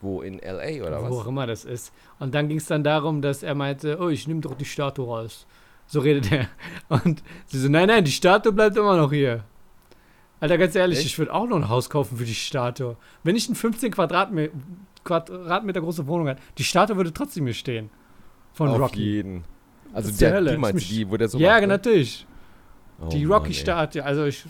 [0.03, 0.87] Wo, in L.A.
[0.87, 1.13] oder wo was?
[1.13, 1.93] auch immer das ist.
[2.19, 5.07] Und dann ging es dann darum, dass er meinte, oh, ich nehme doch die Statue
[5.07, 5.47] raus.
[5.87, 6.49] So redet er.
[7.05, 9.45] Und sie so, nein, nein, die Statue bleibt immer noch hier.
[10.41, 11.07] Alter, ganz ehrlich, Echt?
[11.07, 12.97] ich würde auch noch ein Haus kaufen für die Statue.
[13.23, 14.53] Wenn ich eine 15 Quadratmeter,
[15.05, 17.91] Quadratmeter große Wohnung hätte, die Statue würde trotzdem hier stehen.
[18.53, 19.01] Von Auf Rocky.
[19.01, 19.45] jeden.
[19.93, 20.51] Also der, Hölle.
[20.51, 21.67] die meinst du, die, wo der so ja, macht, ne?
[21.69, 22.27] natürlich.
[23.01, 23.25] Oh die.
[23.25, 24.05] Rocky-Statue.
[24.05, 24.45] Also ich,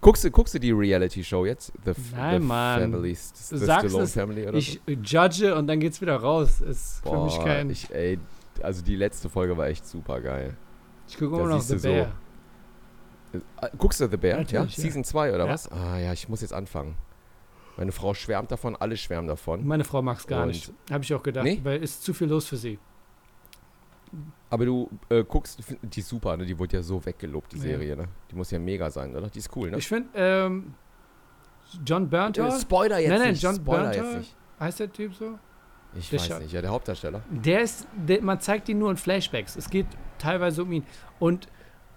[0.00, 1.72] Guckst du, guckst du die Reality-Show jetzt?
[1.84, 2.80] The, Nein, the Mann.
[2.80, 6.60] Family, Du the sagst Stallone es, Family oder ich judge und dann geht's wieder raus.
[6.60, 7.10] Ist so?
[7.10, 7.68] für mich kein.
[7.70, 8.18] ich, ey,
[8.62, 10.56] also die letzte Folge war echt super geil.
[11.08, 12.12] Ich gucke immer noch The so- Bear.
[13.32, 14.36] Äh, Guckst du The Bear?
[14.36, 14.42] Ja?
[14.42, 14.82] Natürlich, ja.
[14.84, 15.52] Season 2 oder Ja.
[15.52, 15.70] was?
[15.72, 16.94] Ah ja, ich muss jetzt anfangen.
[17.76, 19.66] Meine Frau schwärmt davon, alle schwärmen davon.
[19.66, 20.72] Meine Frau mag's gar Und- nicht.
[20.90, 21.60] Habe ich auch gedacht, Nee?
[21.62, 22.78] weil ist zu viel los für sie.
[24.50, 26.44] Aber du äh, guckst, die ist super, ne?
[26.46, 27.62] Die wurde ja so weggelobt, die Ja.
[27.62, 28.04] Serie, ne?
[28.30, 29.28] Die muss ja mega sein, oder?
[29.28, 29.78] Die ist cool, ne?
[29.78, 30.74] Ich finde, ähm,
[31.84, 33.42] John Bernthal, Äh, Spoiler jetzt Nein, nein, nicht.
[33.42, 34.24] John Spoiler Bernthal.
[34.60, 35.38] heißt der Typ so?
[35.94, 37.22] Ich Der weiß Scha- nicht, ja, der Hauptdarsteller.
[37.30, 39.56] Der ist, der, man zeigt ihn nur in Flashbacks.
[39.56, 39.86] Es geht
[40.18, 40.84] teilweise um ihn.
[41.18, 41.48] Und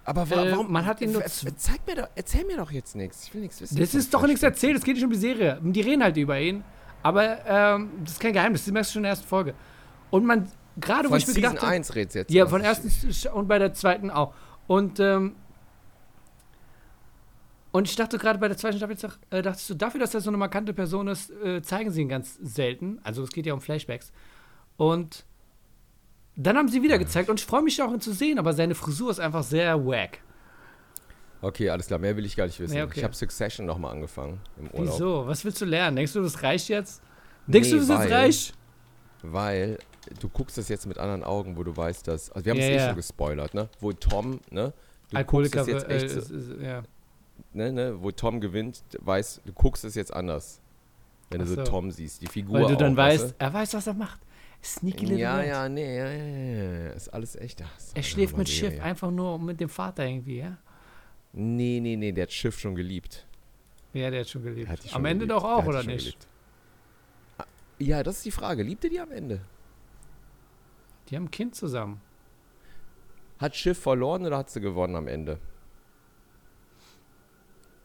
[0.04, 0.72] Aber wa- warum?
[0.72, 3.24] man hat ihn nur Äh, Zeig mir doch, erzähl mir doch jetzt nichts.
[3.24, 3.78] Ich will nichts wissen.
[3.78, 5.58] das ist doch nichts erzählt, es geht nicht um die Serie.
[5.62, 6.64] Die reden halt über ihn.
[7.02, 9.54] Aber ähm, das ist kein Geheimnis, das merkst du schon in der ersten Folge.
[10.10, 12.30] Und man, gerade wo Von ich mir Season gedacht habe, 1 redest du jetzt.
[12.32, 12.90] Ja, von ersten
[13.32, 14.34] und bei der zweiten auch.
[14.66, 15.36] Und, ähm,
[17.72, 18.96] und ich dachte gerade bei der zweiten Staffel,
[19.30, 22.02] äh, dachte ich so, dafür, dass er so eine markante Person ist, äh, zeigen sie
[22.02, 23.00] ihn ganz selten.
[23.02, 24.12] Also es geht ja um Flashbacks.
[24.76, 25.24] Und
[26.36, 28.74] dann haben sie wieder gezeigt und ich freue mich auch, ihn zu sehen, aber seine
[28.74, 30.18] Frisur ist einfach sehr wack.
[31.42, 32.76] Okay, alles klar, mehr will ich gar nicht wissen.
[32.76, 33.00] Ja, okay.
[33.00, 34.94] Ich habe Succession nochmal angefangen im Urlaub.
[34.94, 35.26] Wieso?
[35.26, 35.96] Was willst du lernen?
[35.96, 37.02] Denkst du, das reicht jetzt?
[37.48, 38.52] Denkst du, Nee, das ist jetzt reich?
[39.22, 39.78] Weil
[40.20, 42.30] du guckst das jetzt mit anderen Augen, wo du weißt, dass.
[42.32, 42.86] Also wir haben Ja, es eh ja.
[42.88, 43.68] schon gespoilert, ne?
[43.80, 44.72] Wo Tom, ne?
[45.10, 46.82] Du Alkoholiker, guckst es jetzt äh, echt so, ist, ist, ja.
[47.52, 48.02] ne, ne?
[48.02, 50.60] Wo Tom gewinnt, weiß, du guckst es jetzt anders.
[51.30, 51.64] Wenn du Ach so so.
[51.64, 52.60] Tom siehst, die Figur.
[52.60, 54.20] Weil du dann auch, weißt, er weiß, was er macht.
[54.64, 55.10] Sneaky du?
[55.12, 56.90] little Ja, ja, nee, ja, ja, ja.
[56.92, 57.60] Ist alles echt.
[57.78, 58.48] Ist Er schläft mit.
[58.48, 60.56] Schiff, einfach nur mit dem Vater irgendwie, ja?
[61.32, 63.26] Nee, nee, nee, der hat Schiff schon geliebt.
[63.92, 64.68] Ja, der hat schon geliebt.
[64.68, 65.42] Hat schon Am Ende geliebt.
[65.42, 65.98] doch auch, oder nicht?
[66.04, 66.26] geliebt.
[67.38, 67.44] Ah,
[67.78, 68.62] Ja, das ist die Frage.
[68.62, 69.40] Liebt ihr die am Ende?
[71.08, 72.00] Die haben ein Kind zusammen.
[73.38, 75.38] Hat Schiff verloren oder hat sie gewonnen am Ende?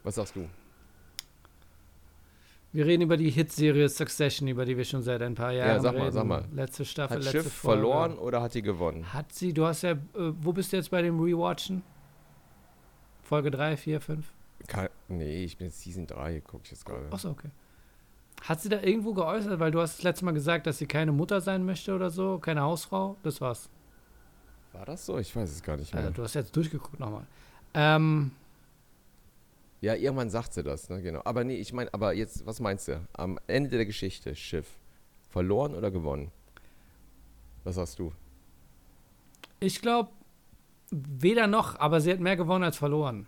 [0.04, 0.48] Was sagst du?
[2.74, 5.94] Wir reden über die Hitserie Succession, über die wir schon seit ein paar Jahren sag
[5.96, 6.12] mal, reden.
[6.14, 6.46] sag mal.
[6.54, 7.82] Letzte Staffel, Hat letzte Schiff Folge.
[7.82, 9.12] verloren oder hat die gewonnen?
[9.14, 11.82] Hat sie, du hast ja, äh, wo bist du jetzt bei dem Rewatchen?
[13.24, 14.34] Folge 3, 4, 5?
[14.68, 17.12] Kein, nee, ich bin jetzt Season 3, guck ich jetzt gerade.
[17.12, 17.50] Achso, okay.
[18.44, 21.12] Hat sie da irgendwo geäußert, weil du hast das letzte Mal gesagt, dass sie keine
[21.12, 23.18] Mutter sein möchte oder so, keine Hausfrau?
[23.24, 23.70] Das war's.
[24.74, 25.18] War das so?
[25.18, 26.04] Ich weiß es gar nicht mehr.
[26.04, 27.26] Also, du hast jetzt durchgeguckt nochmal.
[27.74, 28.32] Ähm,
[29.82, 31.02] ja, irgendwann sagt sie das, ne?
[31.02, 31.22] Genau.
[31.26, 33.02] Aber nee, ich meine, aber jetzt, was meinst du?
[33.14, 34.78] Am Ende der Geschichte, Schiff.
[35.30, 36.32] Verloren oder gewonnen?
[37.64, 38.14] Was sagst du?
[39.60, 40.12] ich glaube,
[40.92, 43.28] weder noch, aber sie hat mehr gewonnen als verloren.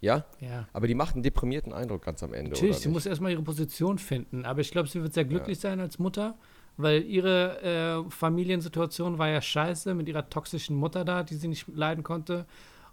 [0.00, 0.24] Ja?
[0.40, 0.68] Ja.
[0.72, 3.98] Aber die macht einen deprimierten Eindruck ganz am Ende, Natürlich, sie muss erstmal ihre Position
[3.98, 6.36] finden, aber ich glaube, sie wird sehr glücklich sein als Mutter,
[6.76, 7.62] weil ihre
[8.06, 12.46] äh, Familiensituation war ja scheiße mit ihrer toxischen Mutter da, die sie nicht leiden konnte.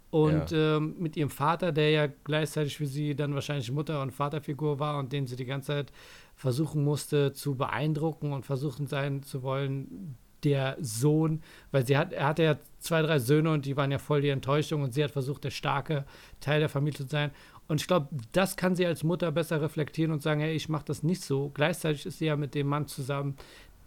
[0.09, 0.77] Und Ja.
[0.77, 4.99] ähm, mit ihrem Vater, der ja gleichzeitig für sie dann wahrscheinlich Mutter- und Vaterfigur war
[4.99, 5.91] und den sie die ganze Zeit
[6.35, 12.27] versuchen musste zu beeindrucken und versuchen sein zu wollen, der Sohn, weil sie hat, er
[12.27, 15.11] hatte ja zwei, drei Söhne und die waren ja voll die Enttäuschung und sie hat
[15.11, 16.05] versucht, der starke
[16.39, 17.31] Teil der Familie zu sein.
[17.67, 20.85] Und ich glaube, das kann sie als Mutter besser reflektieren und sagen, hey, ich mache
[20.85, 21.49] das nicht so.
[21.53, 23.35] Gleichzeitig ist sie ja mit dem Mann zusammen,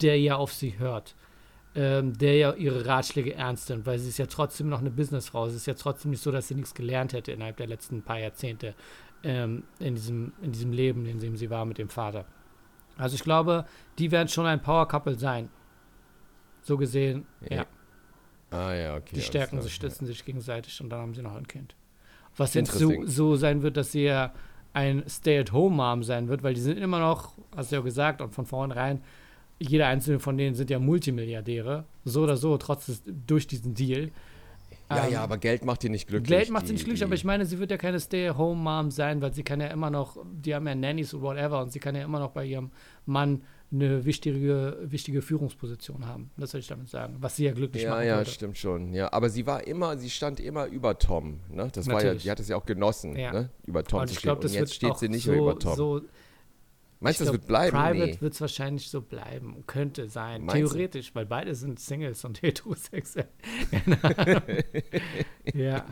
[0.00, 1.14] der ja auf sie hört,
[1.74, 5.46] ähm, der ja ihre Ratschläge ernst nimmt, weil sie ist ja trotzdem noch eine Businessfrau.
[5.46, 8.18] Es ist ja trotzdem nicht so, dass sie nichts gelernt hätte innerhalb der letzten paar
[8.18, 8.74] Jahrzehnte
[9.22, 12.24] ähm, in, diesem, in diesem Leben, in dem sie war mit dem Vater.
[12.96, 13.66] Also ich glaube,
[13.98, 15.50] die werden schon ein Power-Couple sein.
[16.66, 17.58] So gesehen, ja.
[17.58, 17.66] Ja.
[18.50, 19.14] Ah ja, okay.
[19.14, 21.76] Die stärken sich, stützen sich gegenseitig und dann haben sie noch ein Kind.
[22.36, 24.32] Was jetzt so, so sein wird, dass sie ja
[24.72, 28.46] ein Stay-at-home-Mom sein wird, weil die sind immer noch, hast du ja gesagt, und von
[28.46, 29.00] vornherein,
[29.60, 34.10] jeder einzelne von denen sind ja Multimilliardäre, so oder so, trotz des, durch diesen Deal.
[34.90, 36.28] Ja, Ähm, ja, aber Geld macht die nicht glücklich.
[36.28, 39.32] Geld macht sie nicht glücklich, aber ich meine, sie wird ja keine Stay-at-home-Mom sein, weil
[39.32, 42.02] sie kann ja immer noch, die haben ja Nannies und whatever, und sie kann ja
[42.02, 42.70] immer noch bei ihrem
[43.06, 46.30] Mann eine wichtige, wichtige Führungsposition haben.
[46.36, 48.30] Das soll ich damit sagen, was sie ja glücklich Ja, machen ja, würde.
[48.30, 48.92] stimmt schon.
[48.94, 51.40] Ja, aber sie war immer, sie stand immer über Tom.
[51.50, 51.68] Ne?
[51.72, 53.32] Das war ja, die hat es ja auch genossen, Ja.
[53.32, 53.50] ne?
[53.66, 54.28] über Tom Und zu ich stehen.
[54.28, 55.74] glaube, das Und jetzt steht sie nicht so, mehr über Tom.
[55.74, 56.00] so
[56.98, 57.76] Meinst du, das glaub, wird bleiben?
[57.76, 58.20] Private Nee.
[58.20, 59.64] wird es wahrscheinlich so bleiben.
[59.66, 60.44] Könnte sein.
[60.46, 60.68] Meinst du?
[60.76, 63.28] Theoretisch, weil beide sind Singles und heterosexuell.
[64.02, 64.42] Ahnung.
[65.54, 65.84] ja.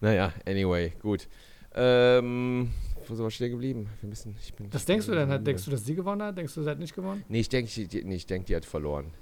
[0.00, 1.28] Naja, anyway, gut.
[1.74, 2.70] Ähm,
[3.16, 3.88] sind wir stehen geblieben?
[4.00, 5.28] Wir müssen, ich bin, Was denkst du denn?
[5.28, 6.36] Hat- Denkst du, dass sie gewonnen hat?
[6.38, 7.24] Denkst du, sie hat nicht gewonnen?
[7.28, 9.12] Nee, ich denke, die, nee, ich denk, die hat verloren.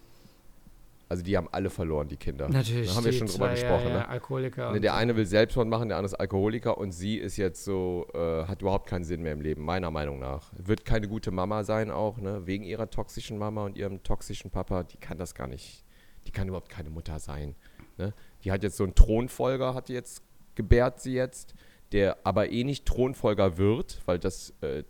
[1.11, 2.51] Also die haben alle verloren, die Kinder.
[2.51, 2.89] Natürlich.
[2.91, 4.09] Da haben wir schon drüber zwei, gesprochen, ja, ja, ne?
[4.09, 4.73] Alkoholiker.
[4.73, 8.07] Ne, der eine will Selbstmord machen, der andere ist Alkoholiker und sie ist jetzt so,
[8.13, 10.53] äh, hat überhaupt keinen Sinn mehr im Leben, meiner Meinung nach.
[10.59, 12.47] Wird keine gute Mama sein auch, ne?
[12.47, 15.83] Wegen ihrer toxischen Mama und ihrem toxischen Papa, die kann das gar nicht,
[16.27, 17.55] die kann überhaupt keine Mutter sein.
[17.97, 18.13] Ne?
[18.45, 20.23] Die hat jetzt so einen Thronfolger, hat jetzt,
[20.57, 21.55] gebärt sie jetzt,
[21.93, 24.85] der aber eh nicht Thronfolger wird, weil das, äh,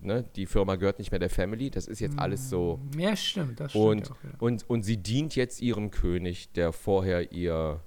[0.00, 2.80] ne, die Firma gehört nicht mehr der Family, das ist jetzt alles so.
[2.98, 3.60] Ja, stimmt.
[3.60, 4.34] Das stimmt Und, auch wieder.
[4.42, 7.80] und, und sie dient jetzt ihrem König, der vorher ihr.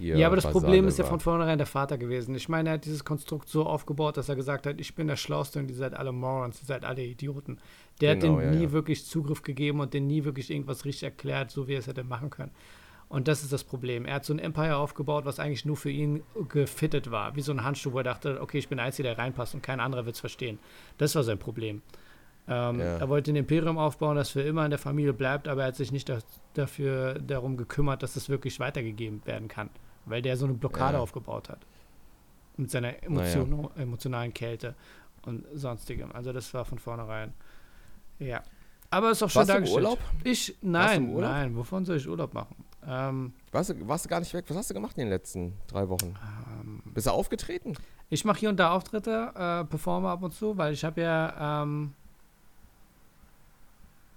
[0.00, 1.10] ihr Ja, aber das Vasalle Problem ist ja war.
[1.10, 2.34] von vornherein der Vater gewesen.
[2.34, 5.16] Ich meine, er hat dieses Konstrukt so aufgebaut, dass er gesagt hat, ich bin der
[5.16, 7.60] Schlauste und ihr seid alle Morons, ihr seid alle Idioten.
[8.00, 8.72] Der Genau, hat denen ja, nie ja.
[8.72, 12.04] wirklich Zugriff gegeben und denen nie wirklich irgendwas richtig erklärt, so wie er es hätte
[12.04, 12.50] machen können.
[13.08, 14.04] Und das ist das Problem.
[14.04, 17.36] Er hat so ein Empire aufgebaut, was eigentlich nur für ihn gefittet war.
[17.36, 19.62] Wie so ein Handschuh, wo er dachte, okay, ich bin der Einzige, der reinpasst und
[19.62, 20.58] kein anderer wird es verstehen.
[20.98, 21.82] Das war sein Problem.
[22.48, 22.96] Ähm, Ja.
[22.98, 25.76] Er wollte ein Imperium aufbauen, das für immer in der Familie bleibt, aber er hat
[25.76, 26.18] sich nicht da,
[26.54, 29.70] dafür darum gekümmert, dass es wirklich weitergegeben werden kann,
[30.04, 31.00] weil der so eine Blockade Ja.
[31.00, 31.60] aufgebaut hat.
[32.56, 34.74] Mit seiner Emotion, emotionalen Kälte
[35.26, 36.10] und sonstigem.
[36.12, 37.34] Also das war von vornherein.
[38.18, 38.42] Ja.
[38.90, 39.84] Aber ist auch schon Warst dargestellt.
[39.84, 39.98] Urlaub?
[40.24, 41.30] Ich, nein, Urlaub?
[41.30, 42.54] nein, wovon soll ich Urlaub machen?
[42.88, 44.44] Ähm, Warst du, warst du gar nicht weg?
[44.48, 46.14] Was hast du gemacht in den letzten drei Wochen?
[46.60, 47.74] ähm, Bist du aufgetreten?
[48.10, 51.62] ich mache hier und da Auftritte, äh, performe ab und zu, weil ich habe ja,
[51.62, 51.92] ähm,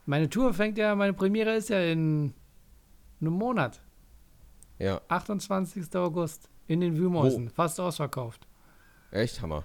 [0.06, 2.34] meine Tour fängt ja, meine Premiere ist ja in
[3.22, 3.80] einem Monat,
[4.78, 5.96] Ja, 28.
[5.96, 8.46] August, in den Wühlmäusen, fast ausverkauft.
[9.12, 9.64] echt Hammer.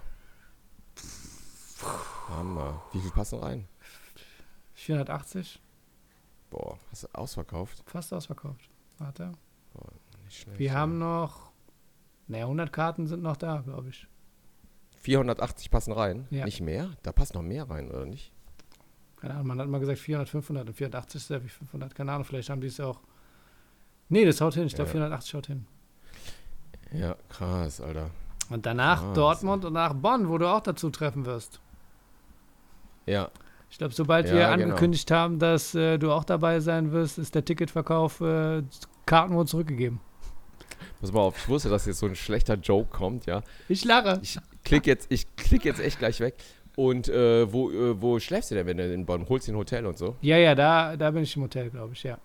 [2.29, 2.81] Hammer.
[2.93, 3.67] Wie viel passen rein?
[4.73, 5.61] 480,
[6.49, 7.83] Boah, hast du ausverkauft?
[7.85, 8.69] fast ausverkauft.
[8.97, 9.31] Warte.
[10.29, 10.59] Schlecht.
[10.59, 10.73] Wir ja.
[10.73, 11.51] haben noch,
[12.27, 14.07] naja, 100 Karten sind noch da, glaube ich.
[15.01, 16.27] 480 passen rein?
[16.31, 16.45] Ja.
[16.45, 16.91] Nicht mehr?
[17.03, 18.31] Da passt noch mehr rein, oder nicht?
[19.17, 21.93] Keine Ahnung, man hat mal gesagt 400, 500 und 480 ist ja wie 500.
[21.93, 22.99] Keine Ahnung, vielleicht haben die es ja auch.
[24.09, 24.65] Nee, das haut hin.
[24.65, 24.93] Ich glaube, Ja.
[24.93, 25.67] 480 haut hin.
[26.91, 28.09] Ja, krass, Alter.
[28.49, 29.15] Und danach Krass.
[29.15, 31.59] Dortmund und nach Bonn, wo du auch dazu treffen wirst.
[33.05, 33.29] Ja,
[33.75, 34.53] Ich glaube, sobald Ja, wir genau.
[34.69, 38.63] angekündigt haben, dass äh, du auch dabei sein wirst, ist der Ticketverkauf, äh,
[39.05, 39.99] Karten wurden zurückgegeben.
[41.01, 43.41] pass mal auf, ich wusste, dass jetzt so ein schlechter Joke kommt, ja.
[43.67, 44.21] Ich lache.
[44.23, 46.35] Ich klick jetzt, ich klick jetzt echt gleich weg.
[46.77, 49.27] Und äh, wo, äh, wo schläfst du denn, wenn du in Bonn?
[49.27, 50.15] Holst du ein Hotel und so?
[50.21, 52.17] Ja, ja, da, da bin ich im Hotel, glaube ich, ja.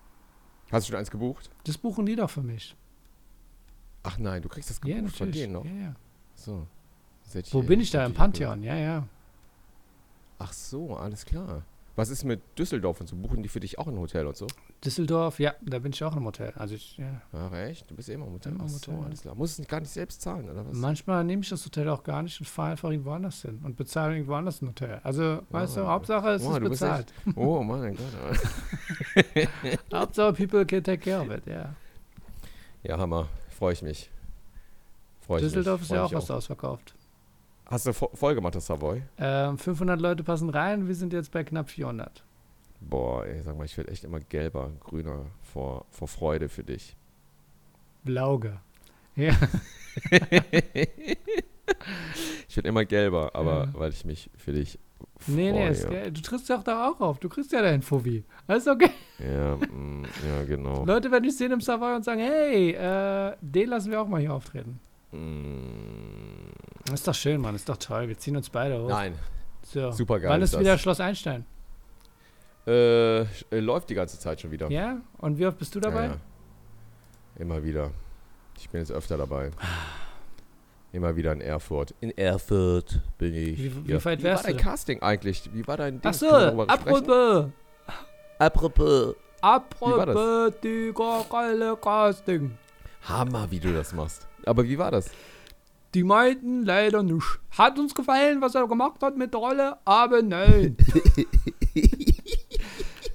[0.71, 1.51] Hast du schon eins gebucht?
[1.65, 2.77] Das buchen die doch für mich.
[4.05, 5.43] Ach nein, du kriegst das Ja, gebucht von natürlich.
[5.49, 5.65] denen noch.
[5.65, 5.95] Ja, ja.
[6.37, 6.69] So.
[7.51, 8.07] Wo bin ich da?
[8.07, 9.05] Im Pantheon, ja, ja.
[10.41, 11.63] Ach so, alles klar.
[11.97, 13.17] Was ist mit Düsseldorf und so?
[13.17, 14.47] Buchen die für dich auch ein Hotel und so?
[14.83, 16.51] Düsseldorf, ja, da bin ich auch im Hotel.
[16.57, 17.21] Also ich, ja.
[17.33, 17.91] Ach echt?
[17.91, 18.53] Du bist ja immer im Hotel.
[18.53, 19.35] Immer im Ach so, Hotel, alles klar.
[19.35, 20.75] Musst du es gar nicht selbst zahlen, oder was?
[20.75, 23.77] Manchmal nehme ich das Hotel auch gar nicht und fahre einfach irgendwo anders hin und
[23.77, 25.01] bezahle irgendwo anders ein Hotel.
[25.03, 25.87] Also, weißt du.
[25.87, 27.13] Hauptsache es Wow, ist bezahlt.
[27.37, 28.39] Oh mein Gott.
[29.93, 31.75] Hauptsache people can take care of it, ja.
[32.83, 33.29] Ja, Hammer.
[33.51, 34.11] Freue ich mich.
[35.21, 35.91] Freu ich Düsseldorf mich.
[35.91, 36.95] ist ja auch fast ausverkauft.
[37.71, 39.03] Hast du vo voll gemacht, das Savoy?
[39.19, 42.25] Ähm, 500 Leute passen rein, wir sind jetzt bei knapp 400.
[42.81, 46.97] Boah, ey, sag mal, ich werde echt immer gelber, grüner vor, vor Freude für dich.
[48.05, 48.61] Blauger.
[49.17, 49.35] Ja.
[52.49, 53.75] Ich werde immer gelber, aber Ja.
[53.75, 54.79] weil ich mich für dich
[55.29, 56.01] Nee, nee, freue.
[56.01, 57.19] ist, du trittst ja auch da auch auf.
[57.21, 58.25] Du kriegst ja deinen Fuffi.
[58.47, 58.91] Alles okay.
[59.19, 60.85] Ja, mm, ja, genau.
[60.85, 64.21] Leute werden dich sehen im Savoy und sagen, hey, äh, den lassen wir auch mal
[64.21, 64.81] hier auftreten.
[65.13, 66.51] Mm,
[66.93, 67.55] ist doch schön, Mann.
[67.55, 68.09] Ist doch toll.
[68.09, 68.89] Wir ziehen uns beide hoch.
[68.89, 69.15] Nein,
[69.63, 69.91] So.
[69.93, 70.81] super geil Wann ist ist wieder das.
[70.81, 71.45] Schloss Einstein?
[72.67, 73.23] äh,
[73.59, 74.71] läuft die ganze Zeit schon wieder.
[74.71, 74.99] Ja?
[75.19, 76.05] Und wie oft bist du dabei?
[76.05, 76.17] Ja, ja.
[77.39, 77.91] Immer wieder.
[78.59, 79.51] Ich bin jetzt öfter dabei.
[80.93, 81.95] Immer wieder in Erfurt.
[82.01, 83.59] In Erfurt bin ich.
[83.59, 84.63] Wie- wie weit wie wärst war dein du?
[84.65, 85.49] Casting eigentlich?
[85.55, 86.11] Wie war dein Ding?
[86.11, 87.11] Ach so, Können wir darüber sprechen?
[88.39, 89.15] apropos.
[89.41, 90.53] Apropos.
[90.61, 92.59] Apropos, geile Casting.
[93.09, 94.27] Hammer, wie du das machst.
[94.45, 95.11] Aber wie war das?
[95.95, 97.41] Die meinten leider nicht.
[97.59, 100.77] Hat uns gefallen, was er gemacht hat mit der Rolle, aber nein.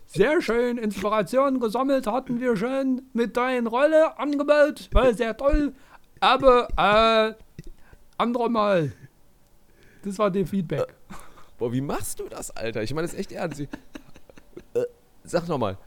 [0.08, 5.74] Sehr schön, Inspiration gesammelt hatten wir schon mit deiner Rolle angebaut, war sehr toll,
[6.22, 7.34] aber äh,
[8.18, 8.94] anderer Mal.
[10.06, 10.88] Das war der Feedback.
[11.58, 12.82] Boah, wie machst du das, Alter?
[12.84, 13.60] Ich meine das echt ernst.
[13.60, 13.68] äh,
[15.26, 15.78] sag nochmal.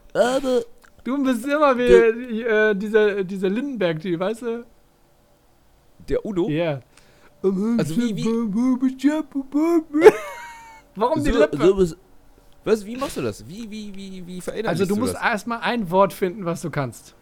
[1.03, 4.65] Du bist immer wie äh, dieser, dieser Lindenberg, die, weißt du?
[6.09, 6.49] Der Udo?
[6.49, 6.81] Ja.
[7.41, 7.55] Also
[7.95, 8.25] wie-
[10.95, 11.57] Warum die So- Lippe?
[11.57, 11.97] so was-
[12.65, 13.47] was, wie machst du das?
[13.47, 15.21] Wie, wie, wie, wie verinnerlichst Also du musst das?
[15.23, 17.15] erstmal ein Wort finden, was du kannst.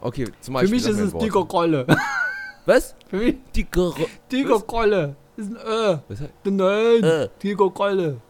[0.00, 0.70] Okay, zum Für Beispiel.
[0.74, 1.22] mich sag ist es Wort.
[1.22, 1.86] Dicker Krolle.
[2.66, 2.94] Was?
[3.08, 3.92] Für mich Dicker.
[4.30, 4.66] Dicker Was?
[4.66, 5.16] Krolle.
[5.36, 5.96] Ist ein Ö.
[6.08, 7.02] Was, he- Nein.
[7.02, 7.28] Äh.
[7.38, 8.20] Tiger Krolle.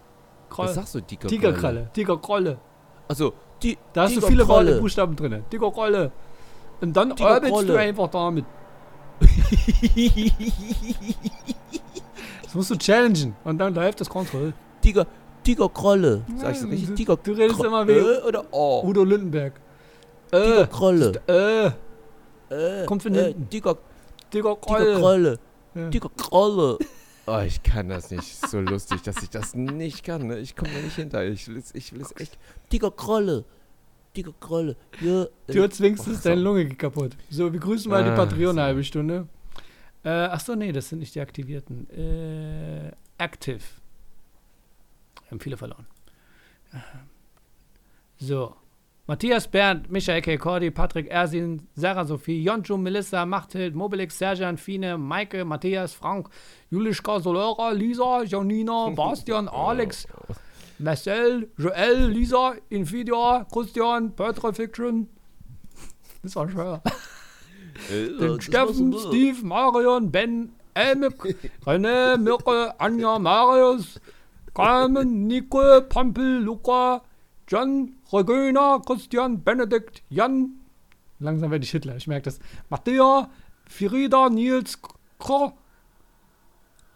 [0.57, 1.90] was sagst du, dicker Tigerkralle.
[1.92, 2.59] Tiger Krolle.
[3.09, 3.77] Achso, die.
[3.92, 4.44] Da hast du viele.
[4.44, 5.42] Buchstaben drin.
[5.51, 6.12] Tiger Krolle.
[6.81, 8.44] Und dann arbeitest du einfach damit.
[12.42, 13.35] Das musst du challengen.
[13.44, 14.52] Und dann läuft das Kontroll.
[14.82, 15.06] Tiger.
[15.42, 16.22] Tiger Krolle.
[16.37, 16.88] Sag ich so Ja, richtig?
[16.90, 18.82] du- Tiger du redest Kro- immer wie- Ö oder O?
[18.87, 19.54] Udo Lindenberg.
[20.30, 20.66] Tiger Äh.
[20.66, 21.12] Krolle.
[21.26, 21.66] Äh.
[22.54, 23.48] Äh, kommt von äh, hinten.
[23.50, 23.76] Tiger,
[24.30, 24.98] Tiger Tiger Krolle.
[24.98, 25.38] Krolle.
[25.74, 25.88] Ja.
[25.90, 26.78] Tiger Krolle.
[27.24, 28.24] Oh, ich kann das nicht.
[28.24, 30.26] Ist so lustig, dass ich das nicht kann.
[30.26, 30.38] Ne?
[30.40, 31.24] Ich komme da nicht hinter.
[31.24, 32.37] Ich will es, ich will es echt.
[32.68, 32.90] Tiger
[34.14, 34.77] Tiger Krolle.
[35.01, 35.27] Ja.
[35.46, 36.29] Du ach so.
[36.29, 37.16] deine Lunge kaputt.
[37.31, 38.61] So, wir grüßen mal die Ah, Patreon so.
[38.61, 39.27] eine halbe Stunde.
[40.05, 41.88] Äh, ach so, nee, das sind nicht die Aktivierten.
[41.90, 43.61] Äh, active.
[45.22, 45.87] Wir haben viele verloren.
[48.18, 48.55] So.
[49.09, 50.37] Matthias Bernd, Michael K.
[50.37, 56.29] Cordy, Patrick Ersin, Sarah Sophie, Jonju, Melissa, Machthild, Mobilix, Serjan, Fine, Maike, Matthias, Frank,
[56.70, 60.07] Julischka, Solera, Lisa, Janina, Bastian, Alex,
[60.83, 65.09] Marcel, Joel, Lisa, Infidia, Christian, Petra Fiction.
[66.23, 66.83] Das war schwer.
[67.90, 68.97] Äh, Den Steffen.
[68.97, 74.01] Steve, Marion, Ben, Elmik, René, Mirke, Anja, Marius,
[74.55, 77.03] Carmen, Nico, Pampel, Luca,
[77.49, 80.61] John, Regina, Christian, Benedikt, Jan.
[81.18, 82.38] Langsam werde ich Hitler, ich merke das.
[82.71, 83.29] Matthäa,
[83.66, 84.79] Firida, Nils,
[85.18, 85.53] Kro,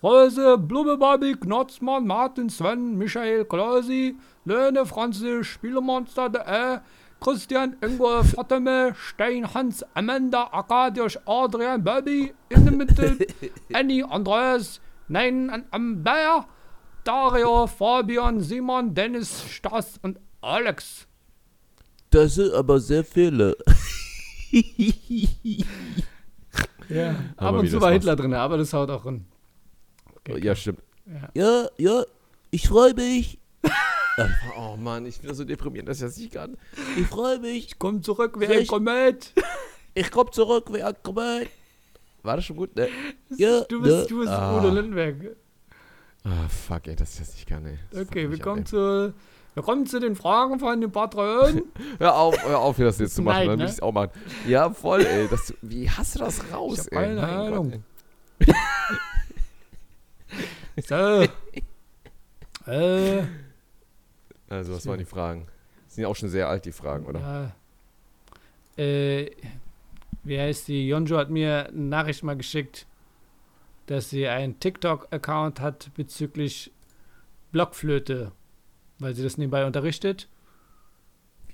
[0.07, 4.15] Rose, Blubbebabi, Knotzmann, Martin, Sven, Michael, Klausi,
[4.45, 6.81] Löhne, Franzi, Spielemonster, der Ä,
[7.21, 13.19] Christian, Ingo, Fatime, Stein, Hans, Amanda, Arkadiusz, Adrian, Bobby, in der Mitte,
[13.73, 16.47] Annie, Andreas, Nein, Amber,
[17.03, 21.09] Dario, Fabian, Simon, Dennis, Stas und Alex.
[22.11, 23.57] Das sind aber sehr viele.
[26.89, 27.91] Ja, ab Aber und wie zu war.
[27.91, 29.27] Hitler drin, aber das haut auch hin.
[30.29, 30.81] Ja, stimmt.
[31.07, 31.31] Ja.
[31.35, 32.05] Ja, ja,
[32.51, 33.39] ich freue mich.
[34.59, 36.57] oh Mann, ich bin so deprimiert, dass ich das nicht kann.
[36.97, 37.79] Ich freue mich.
[37.79, 38.67] Komm zurück wie ein.
[38.67, 39.33] Komet.
[39.95, 41.47] Ich komme zurück, wie angekommen.
[42.23, 42.89] War das schon gut, ne?
[43.37, 44.07] Ja, Du bist, ne?
[44.09, 44.59] du bist ah.
[44.59, 45.37] Udo Lindenberg.
[46.25, 47.79] Ah, fuck, ey, dass ich das nicht kann, ey.
[47.91, 49.15] Das Okay, wir kommen zu,
[49.55, 51.63] wir kommen zu den Fragen von den Patreon.
[51.99, 53.71] Hör auf, hör auf, hier das jetzt zu machen, Nein, dann will ne?
[53.71, 54.11] ich es auch machen.
[54.47, 55.29] Ja, voll, ey.
[55.29, 57.17] Das, wie hast du das raus, Ich hab ey?
[57.17, 57.85] keine Ahnung.
[60.83, 61.27] so.
[62.71, 63.23] äh,
[64.49, 65.47] Also, was waren die Fragen?
[65.89, 67.21] Sind ja auch schon sehr alt, die Fragen, oder?
[67.21, 68.83] ja.
[68.83, 69.31] Äh,
[70.25, 70.87] wie heißt die?
[70.89, 72.87] Jonjo hat mir eine Nachricht mal geschickt,
[73.87, 76.73] dass sie einen TikTok-Account hat bezüglich
[77.53, 78.33] Blockflöte,
[78.99, 80.29] weil sie das nebenbei unterrichtet.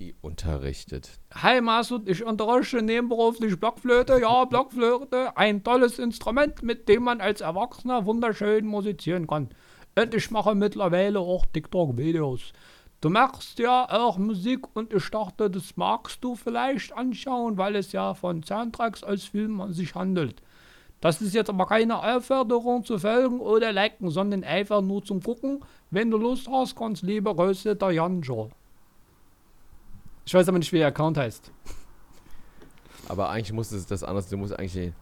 [0.03, 1.11] Wie unterrichtet.
[1.33, 4.19] Hi Masud, ich unterrichte nebenberuflich Blockflöte.
[4.19, 9.51] Ja, Blockflöte, ein tolles Instrument, mit dem man als Erwachsener wunderschön musizieren kann.
[9.97, 12.51] Und ich mache mittlerweile auch TikTok-Videos.
[12.99, 17.93] Du machst ja auch Musik und ich dachte, das magst du vielleicht anschauen, weil es
[17.93, 20.41] ja von Soundtracks als Film sich handelt.
[20.99, 25.63] Das ist jetzt aber keine Aufforderung zu folgen oder liken, sondern einfach nur zum Gucken.
[25.91, 28.49] Wenn du Lust hast, ganz liebe Grüße, der Janjo.
[30.25, 31.51] Ich weiß aber nicht, wie ihr Account heißt.
[33.09, 34.29] Aber eigentlich muss es das anders.
[34.29, 34.93] Du musst eigentlich.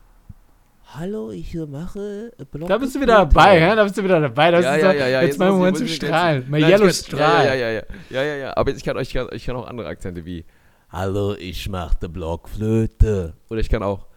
[0.93, 3.75] Hallo, ich mache Blog Da bist du wieder dabei, ja?
[3.75, 4.51] Da bist du wieder dabei.
[4.51, 6.05] Das ja, ist ja, ja, ja, jetzt mein muss ich- Moment muss zu ich jetzt-
[6.07, 6.45] strahlen.
[6.49, 7.45] Mein Nein, Yellow Strahl.
[7.45, 8.57] Ja, ja, ja, ja, ja, ja, ja.
[8.57, 10.43] Aber ich kann, ich kann, ich kann auch andere Akzente wie
[10.89, 13.35] Hallo, ich mach die Blockflöte.
[13.49, 14.07] Oder ich kann auch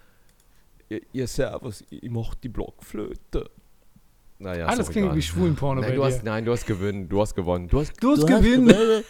[0.89, 3.49] Ihr, ihr Servus, ich mach die Blockflöte.
[4.39, 5.17] Naja, ist Alles klingt egal.
[5.17, 6.07] wie Schwulenporno Nein, bei du dir.
[6.09, 7.09] hast, nein, du hast gewonnen.
[7.09, 7.69] Du hast gewonnen.
[7.69, 8.75] Du hast, du hast gewinnen.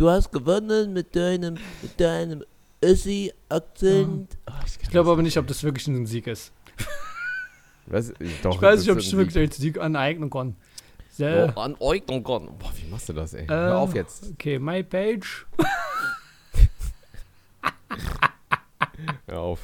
[0.00, 2.42] Du hast gewonnen mit deinem, mit deinem
[2.82, 4.38] Össi-Akzent.
[4.82, 6.54] Ich glaube aber nicht, ob das wirklich ein Sieg ist.
[7.86, 8.10] Was?
[8.42, 9.42] Doch, Ich weiß nicht, ob ich ein wirklich Sieg.
[9.42, 10.56] einen Sieg aneignen kann.
[11.10, 12.46] So, Oh, an euch und Gott.
[12.58, 13.46] Boah, wie machst du das, ey?
[13.46, 14.30] Hör Äh, auf jetzt.
[14.32, 15.46] okay, my page.
[19.26, 19.60] Hör auf.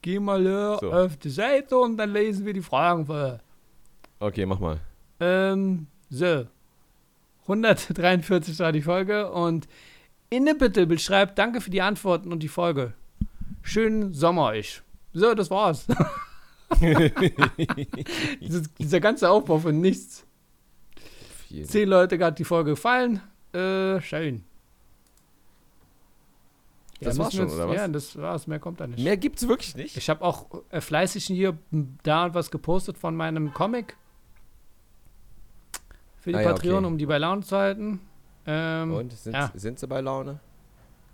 [0.00, 0.42] Geh mal
[0.80, 0.90] So.
[0.90, 3.38] auf die Seite und dann lesen wir die Fragen vor.
[4.18, 4.80] Okay, mach mal.
[5.20, 6.46] Ähm, so.
[7.52, 9.68] 143 war die Folge und
[10.30, 12.94] Inne bitte beschreibt Danke für die Antworten und die Folge.
[13.62, 14.82] Schönen Sommer euch.
[15.12, 15.86] So, das war's.
[18.78, 20.24] Dieser ganze Aufbau von nichts.
[21.64, 23.20] Zehn Leute hat die Folge gefallen.
[23.52, 24.44] Äh, schön.
[27.00, 27.76] Das war's schon, oder was?
[27.76, 28.46] Ja, das war's.
[28.46, 29.02] Mehr kommt da nicht.
[29.02, 29.96] Mehr gibt's wirklich nicht.
[29.96, 31.58] Ich habe auch äh, fleißig hier
[32.02, 33.96] da was gepostet von meinem Comic.
[36.22, 36.86] Für die Ah ja, Patreon, okay.
[36.86, 38.00] um die bei Laune zu halten.
[38.46, 39.50] Ähm, Und sind, ja.
[39.54, 40.40] sind sie bei Laune?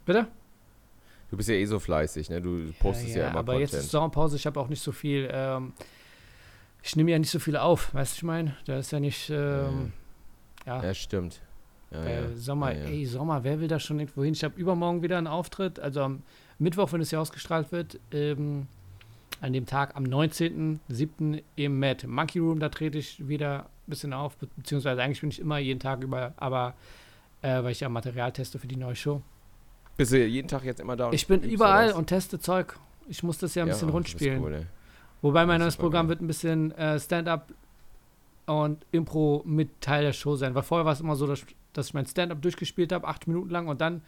[0.04, 0.26] bitte?
[1.30, 2.40] Du bist ja eh so fleißig, ne?
[2.40, 3.72] Du postest ja, immer aber Content.
[3.72, 5.28] jetzt ist Sommerpause, ich habe auch nicht so viel.
[5.30, 5.72] Ähm,
[6.82, 8.56] ich nehme ja nicht so viel auf, weißt du, ich meine?
[8.64, 9.28] Da ist ja nicht.
[9.28, 9.92] Ähm,
[10.66, 11.40] ja, ja, stimmt.
[11.90, 12.36] Ja, ja.
[12.36, 12.88] Sommer, ja, ja.
[12.88, 14.34] ey, Sommer, wer will da schon irgendwo hin?
[14.34, 16.22] Ich habe übermorgen wieder einen Auftritt, also am
[16.58, 18.66] Mittwoch, wenn es hier ausgestrahlt wird, ähm,
[19.40, 21.42] an dem Tag am 19.07.
[21.56, 25.40] im Mad Monkey Room, da trete ich wieder bisschen auf, be beziehungsweise eigentlich bin ich
[25.40, 26.74] immer jeden Tag über, aber
[27.42, 29.22] äh, weil ich ja Material teste für die neue Show.
[29.96, 31.06] Bist du jeden Tag jetzt immer da?
[31.06, 32.78] und Ich bin überall und teste Zeug.
[33.08, 34.42] Ich muss das ja ein bisschen du rund bist spielen.
[34.42, 34.66] Cool.
[35.22, 36.10] Wobei mein neues Programm geil.
[36.10, 37.52] wird ein bisschen äh, Stand-up
[38.46, 40.54] und Impro mit Teil der Show sein.
[40.54, 43.50] Weil vorher war es immer so, dass, dass ich mein Stand-up durchgespielt habe, acht Minuten
[43.50, 44.02] lang und dann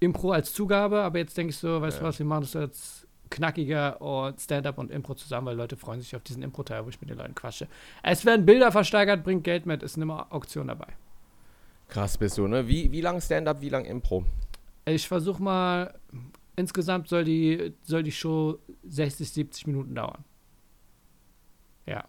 [0.00, 1.02] Impro als Zugabe.
[1.02, 2.08] Aber jetzt denke ich so, weißt du Ja.
[2.08, 6.14] was, wir machen das jetzt knackiger und Stand-up und Impro zusammen, weil Leute freuen sich
[6.16, 7.68] auf diesen Impro-Teil, wo ich mit den Leuten quatsche.
[8.02, 10.88] Es werden Bilder versteigert, bringt Geld mit, ist immer Auktion dabei.
[11.88, 12.68] Krass bist du, ne?
[12.68, 14.24] Wie, wie lang Stand-up, wie lang Impro?
[14.84, 15.94] Ich versuche mal,
[16.56, 20.24] insgesamt soll die, soll die Show 60, 70 Minuten dauern.
[21.86, 22.04] Ja.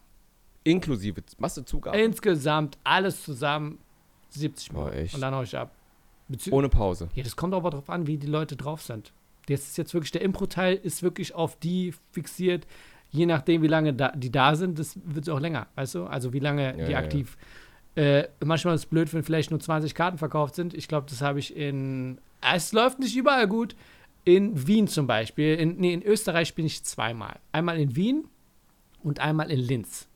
[0.63, 1.97] Inklusive, machst du Zugabe?
[1.99, 3.79] Insgesamt alles zusammen
[4.29, 4.97] 70 Boah, Minuten.
[4.97, 5.15] echt?
[5.15, 5.71] Und dann hau ich ab.
[6.27, 7.09] Bezü Ohne Pause.
[7.15, 9.11] ja, das kommt aber darauf an, wie die Leute drauf sind.
[9.53, 12.65] Das ist jetzt wirklich, der Impro-Teil ist wirklich auf die fixiert,
[13.11, 16.05] je nachdem, wie lange da, die da sind, das wird auch länger, weißt du?
[16.05, 17.37] Also wie lange Ja, die ja, aktiv.
[17.95, 20.73] Äh, manchmal ist es blöd, wenn vielleicht nur 20 Karten verkauft sind.
[20.73, 22.19] Ich glaube, das habe ich in.
[22.41, 23.75] Es läuft nicht überall gut.
[24.25, 25.55] In Wien zum Beispiel.
[25.55, 27.39] In, nee, in Österreich bin ich zweimal.
[27.51, 28.27] Einmal in Wien
[29.01, 30.07] und einmal in Linz.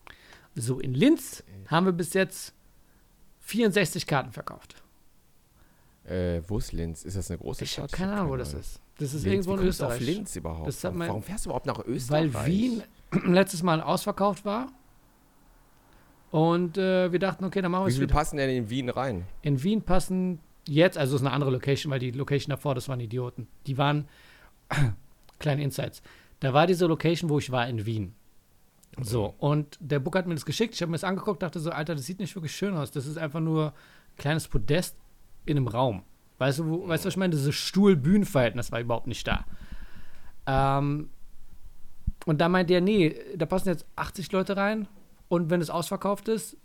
[0.56, 2.54] So, in Linz haben wir bis jetzt
[3.40, 4.76] 64 Karten verkauft.
[6.06, 7.04] Äh, wo ist Linz?
[7.04, 7.84] Ist das eine große Ich Stadt?
[7.92, 8.80] habe keine Ahnung, wo das ist.
[9.00, 9.46] Das ist Linz.
[9.46, 9.94] irgendwo Wie in Österreich.
[10.02, 10.68] auf Linz überhaupt?
[10.68, 12.46] Das hat mein- Warum fährst du überhaupt nach Weil Österreich?
[12.46, 12.84] Wien
[13.26, 14.68] letztes Mal ausverkauft war.
[16.32, 18.14] Und äh, wir dachten, okay, dann machen wir Wie es viel wieder.
[18.14, 19.26] passen denn in Wien rein?
[19.42, 22.90] In Wien passen jetzt, also es ist eine andere Location, weil die Location davor, das
[22.90, 23.48] waren Idioten.
[23.68, 24.08] Die waren,
[25.40, 26.02] kleine Insights,
[26.40, 28.16] da war diese Location, wo ich war in Wien.
[29.02, 31.72] So, und der Book hat mir das geschickt, ich habe mir das angeguckt, dachte so,
[31.72, 32.92] Alter, das sieht nicht wirklich schön aus.
[32.92, 34.96] Das ist einfach nur ein kleines Podest
[35.46, 36.04] in einem Raum.
[36.44, 37.32] Weißt du, wo, weißt du, was ich meine?
[37.32, 39.46] Dieses Stuhl-Bühnen-Verhältnis war überhaupt nicht da.
[40.46, 41.10] Ähm,
[42.26, 44.90] und da meinte er, nee, da passen jetzt 80 Leute rein
[45.30, 46.58] und wenn es ausverkauft ist,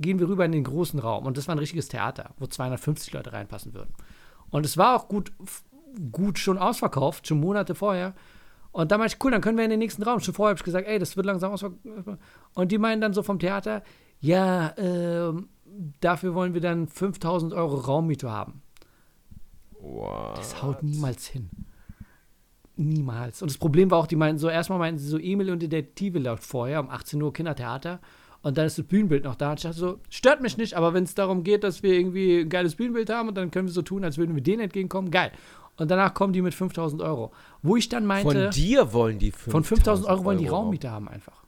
[0.00, 1.24] gehen wir rüber in den großen Raum.
[1.24, 3.94] Und das war ein richtiges Theater, wo 250 Leute reinpassen würden.
[4.50, 5.30] Und es war auch gut,
[6.10, 8.14] gut schon ausverkauft, schon Monate vorher.
[8.72, 10.18] Und da meinte ich, cool, dann können wir in den nächsten Raum.
[10.18, 11.78] Schon vorher habe ich gesagt, ey, das wird langsam ausverkauft.
[12.54, 13.84] Und die meinen dann so vom Theater,
[14.18, 15.48] ja, ähm,
[16.00, 18.62] dafür wollen wir dann 5000 Euro Raummiete haben.
[19.82, 20.34] Wow.
[20.36, 21.50] Das haut niemals hin.
[22.76, 23.42] Niemals.
[23.42, 25.68] Und das Problem war auch, die meinten so, erstmal meinten sie so, Emil und die
[25.68, 28.00] Detektive läuft vorher um 18 Uhr Kindertheater
[28.42, 29.50] und dann ist das Bühnenbild noch da.
[29.50, 32.40] Und ich dachte so, stört mich nicht, aber wenn es darum geht, dass wir irgendwie
[32.40, 35.10] ein geiles Bühnenbild haben und dann können wir so tun, als würden wir denen entgegenkommen,
[35.10, 35.32] geil.
[35.76, 37.32] Und danach kommen die mit 5000 Euro.
[37.62, 40.90] Wo ich dann meinte, Von dir wollen die 5000 von 5000 Euro wollen die Raummiete
[40.90, 41.42] haben einfach.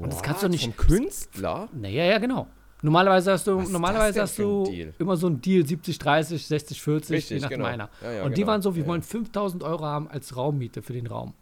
[0.00, 1.68] Und das kannst du nicht- Vom Künstler?
[1.72, 2.46] Naja, ja, genau.
[2.82, 4.64] Normalerweise hast du, Was normalerweise hast du
[4.98, 7.64] immer so einen Deal 70, 30, 60, 40, Richtig, je nach genau.
[7.64, 7.90] meiner.
[8.02, 8.52] Ja, ja, und die genau.
[8.52, 9.06] waren so, wir Ja, wollen ja.
[9.06, 11.34] 5000 Euro haben als Raummiete für den Raum.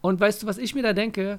[0.00, 1.38] Und weißt du, was ich mir da denke?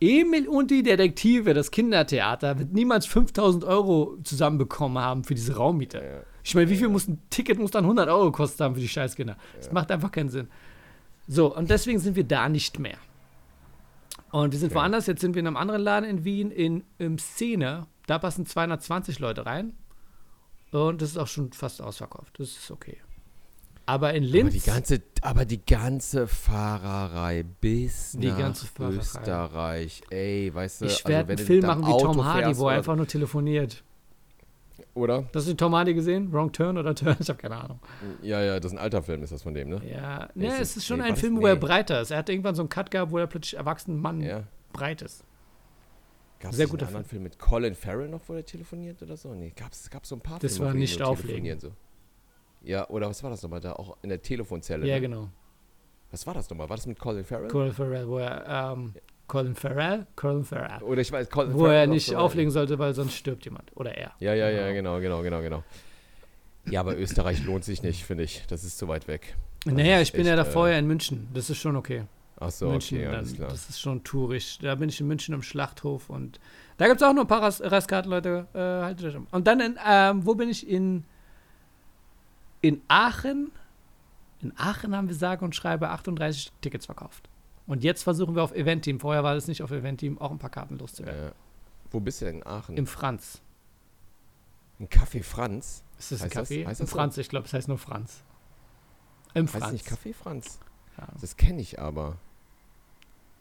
[0.00, 5.98] Emil und die Detektive, das Kindertheater, wird niemals 5000 Euro zusammenbekommen haben für diese Raummiete.
[5.98, 6.22] Ja.
[6.44, 8.88] Ich meine, wie viel muss ein Ticket muss dann 100 Euro gekostet haben für die
[8.88, 9.36] Scheißkinder?
[9.56, 10.48] Das macht einfach keinen Sinn.
[11.26, 12.96] So, und deswegen sind wir da nicht mehr.
[14.30, 14.78] Und wir sind Okay.
[14.80, 17.86] woanders, jetzt sind wir in einem anderen Laden in Wien, in, im Szene.
[18.06, 19.74] Da passen 220 Leute rein.
[20.70, 22.38] Und das ist auch schon fast ausverkauft.
[22.38, 22.98] Das ist okay.
[23.86, 24.52] Aber in Aber Linz.
[24.52, 28.96] die ganze, aber die ganze Fahrerei bis Die nach Fahrerei.
[28.98, 32.42] Österreich, ey, weißt du, ich also werde wenn einen Film machen wie Tom Auto Hardy,
[32.44, 33.82] fährst wo er einfach nur telefoniert.
[34.94, 35.24] Oder?
[35.34, 36.32] Hast du den Tom Hardy gesehen?
[36.32, 37.16] Wrong Turn oder Turn?
[37.20, 37.78] Ich habe keine Ahnung.
[38.22, 39.80] Ja, ja, das ist ein alter Film, ist das von dem, ne?
[39.90, 41.60] Ja, Nee, ne, es das- ist schon nee, ein war das- Film, wo er nee.
[41.60, 42.10] breiter ist.
[42.10, 44.44] Er hat irgendwann so einen Cut gehabt, wo er plötzlich erwachsen Mann Ja.
[44.72, 45.24] breit ist.
[46.40, 49.16] Gab es Sehr einen guter anderen Film mit Colin Farrell noch, wo er telefoniert oder
[49.16, 49.34] so?
[49.34, 51.58] Nee, gab es so ein paar Das Filme, war wo die nicht auflegen.
[51.58, 51.72] So.
[52.62, 53.72] Ja, oder was war das nochmal da?
[53.72, 54.86] Auch in der Telefonzelle.
[54.86, 55.00] Ja, ne?
[55.00, 55.28] genau.
[56.10, 56.68] Was war das nochmal?
[56.68, 57.48] War das mit Colin Farrell?
[57.48, 58.94] Colin Farrell, wo er, ähm,
[59.28, 60.06] Colin Farrell?
[60.16, 60.82] Colin Farrell.
[60.82, 63.70] Oder ich weiß, Colin Wo Farrell er nicht auflegen sollte, weil sonst stirbt jemand.
[63.76, 64.12] Oder er.
[64.18, 65.62] Ja, ja, ja, genau, genau, genau, genau.
[66.70, 68.44] Ja, aber Österreich lohnt sich nicht, finde ich.
[68.48, 69.36] Das ist zu weit weg.
[69.64, 71.28] Naja, ist ich bin ja echt, da äh, vorher in München.
[71.32, 72.04] Das ist schon okay.
[72.40, 73.48] Ach so, München, okay, alles klar.
[73.50, 74.58] das ist schon tourisch.
[74.58, 76.38] Da bin ich in München am Schlachthof und
[76.76, 78.46] da gibt es auch noch ein paar Ras Rastkarten, Leute.
[78.54, 79.26] Äh, haltet euch um.
[79.30, 80.68] Und dann, in, ähm, wo bin ich?
[80.68, 81.04] In,
[82.60, 83.50] in Aachen.
[84.40, 87.28] In Aachen haben wir sage und schreibe 38 Tickets verkauft.
[87.68, 88.98] Und jetzt versuchen wir auf Eventeam.
[88.98, 91.28] Vorher war es nicht auf Eventeam, auch ein paar Karten loszuwerden.
[91.28, 91.32] Äh,
[91.92, 92.76] wo bist du denn in Aachen?
[92.76, 93.40] Im Franz.
[94.80, 95.84] Im Café Franz?
[95.98, 96.66] Ist das ein Heißt das- Café?
[96.66, 96.96] heißt Im das so?
[96.96, 98.22] Franz, ich glaube, es heißt nur Franz.
[99.34, 99.72] Im Heißt Franz.
[99.72, 100.58] nicht Café Franz?
[100.96, 101.06] Ja.
[101.20, 102.16] Das kenne ich aber.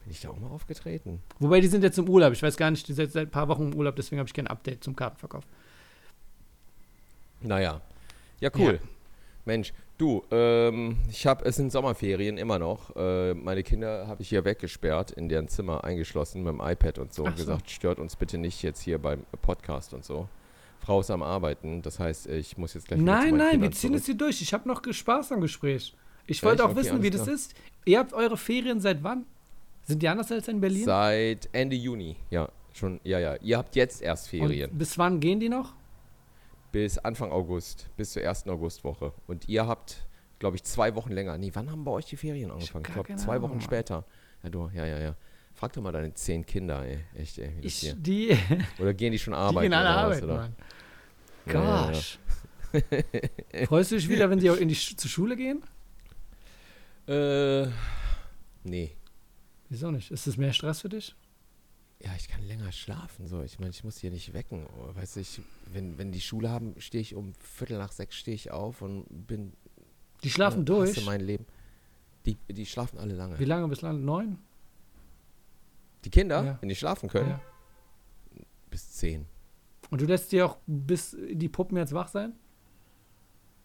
[0.04, 1.22] Bin ich da auch mal aufgetreten?
[1.40, 2.32] Wobei die sind jetzt im Urlaub.
[2.34, 4.34] Ich weiß gar nicht, die sind seit ein paar Wochen im Urlaub, deswegen habe ich
[4.34, 5.44] kein Update zum Kartenverkauf.
[7.42, 7.82] Naja.
[8.40, 8.80] Ja, cool.
[9.48, 12.96] Mensch, du, ähm, ich habe, es sind Sommerferien immer noch.
[12.96, 17.14] Äh, meine Kinder habe ich hier weggesperrt, in deren Zimmer eingeschlossen mit dem iPad und
[17.14, 17.24] so.
[17.24, 17.46] Ach Und so.
[17.46, 20.28] gesagt, stört uns bitte nicht jetzt hier beim Podcast und so.
[20.80, 23.80] Frau ist am Arbeiten, das heißt, ich muss jetzt gleich Nein, nein, wir Kindern ziehen
[23.90, 23.94] zurück.
[23.96, 24.42] jetzt hier durch.
[24.42, 25.96] Ich habe noch Spaß am Gespräch.
[26.28, 27.36] Ich wollte auch Okay, wissen, wie das klar.
[27.36, 27.56] ist.
[27.86, 29.26] Ihr habt eure Ferien seit wann?
[29.84, 30.84] Sind die anders als in Berlin?
[30.84, 32.50] Seit Ende Juni, ja.
[32.74, 33.36] Schon, ja, ja.
[33.42, 34.70] Ihr habt jetzt erst Ferien.
[34.72, 35.74] Und bis wann gehen die noch?
[36.72, 39.14] Bis Anfang August, bis zur ersten Augustwoche.
[39.28, 40.06] Und ihr habt,
[40.40, 41.38] glaube ich, zwei Wochen länger.
[41.38, 42.86] Nee, wann haben bei euch die Ferien angefangen?
[42.88, 43.62] Ich glaube, zwei Ahnung, Wochen Mann.
[43.62, 44.06] später.
[44.44, 45.16] Ja, du, ja, ja, ja.
[45.54, 47.00] Frag doch mal deine zehn Kinder, ey.
[47.16, 47.52] Echt, ey.
[47.62, 48.38] Ich, die,
[48.80, 49.64] Oder gehen die schon die arbeiten?
[49.64, 50.28] gehen alle arbeiten?
[50.28, 50.56] Mann.
[51.48, 51.92] Ja, ja, ja.
[51.92, 52.20] Gosh.
[53.68, 55.64] Freust du dich wieder, wenn sie auch in die Sch zur Schule gehen?
[57.08, 57.68] Äh,
[58.64, 58.92] nee.
[59.70, 60.12] Wieso nicht?
[60.12, 61.16] Ist das mehr Stress für dich?
[62.04, 63.26] Ja, ich kann länger schlafen.
[63.28, 64.68] So, ich meine, ich muss hier nicht wecken.
[64.94, 65.42] Weißt du, ich,
[65.72, 69.06] wenn, wenn die Schule haben, stehe ich um Viertel nach sechs stehe ich auf und
[69.28, 69.54] bin
[70.24, 71.06] Die schlafen äh, durch.
[71.06, 71.46] mein Leben.
[72.26, 73.40] Die, die schlafen alle lange.
[73.40, 74.00] Wie lange bis lange?
[74.00, 74.38] Neun?
[76.06, 76.58] Die Kinder, Ja.
[76.62, 77.42] wenn die schlafen können, Ja.
[78.70, 79.26] bis zehn.
[79.90, 82.34] Und du lässt die auch bis die Puppen jetzt wach sein?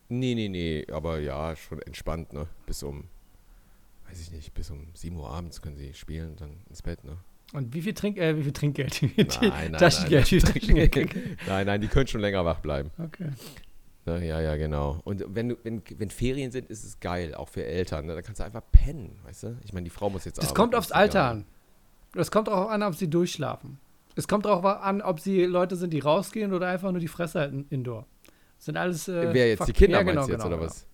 [0.08, 2.48] Nee, nee, nee, aber ja, schon entspannt, ne?
[2.66, 3.08] Bis um,
[4.08, 7.02] weiß ich nicht, bis um 7 Uhr abends können sie spielen und dann ins Bett,
[7.04, 7.18] ne?
[7.52, 9.02] Und wie viel Trink, äh, wie viel Trinkgeld?
[9.16, 10.96] Nein, nein, Taschengeld, viel Taschengeld?
[11.46, 12.90] Nein, nein, die können schon länger wach bleiben.
[12.98, 13.28] Okay.
[14.06, 14.26] Ne?
[14.26, 15.00] Ja, ja, genau.
[15.04, 18.06] Und wenn, du, wenn, wenn Ferien sind, ist es geil, auch für Eltern.
[18.06, 18.14] Ne?
[18.14, 19.56] Da kannst du einfach pennen, weißt du?
[19.64, 21.44] Ich meine, die Frau muss jetzt Das arbeiten, kommt aufs Alter an.
[22.16, 23.78] Es kommt auch an, ob sie durchschlafen.
[24.16, 27.40] Es kommt auch an, ob sie Leute sind, die rausgehen oder einfach nur die Fresse
[27.40, 28.06] halten indoor.
[28.56, 29.08] Das sind alles.
[29.08, 30.86] Äh, Wer jetzt, die Kinder ja, meinst genau, jetzt, genau, oder was?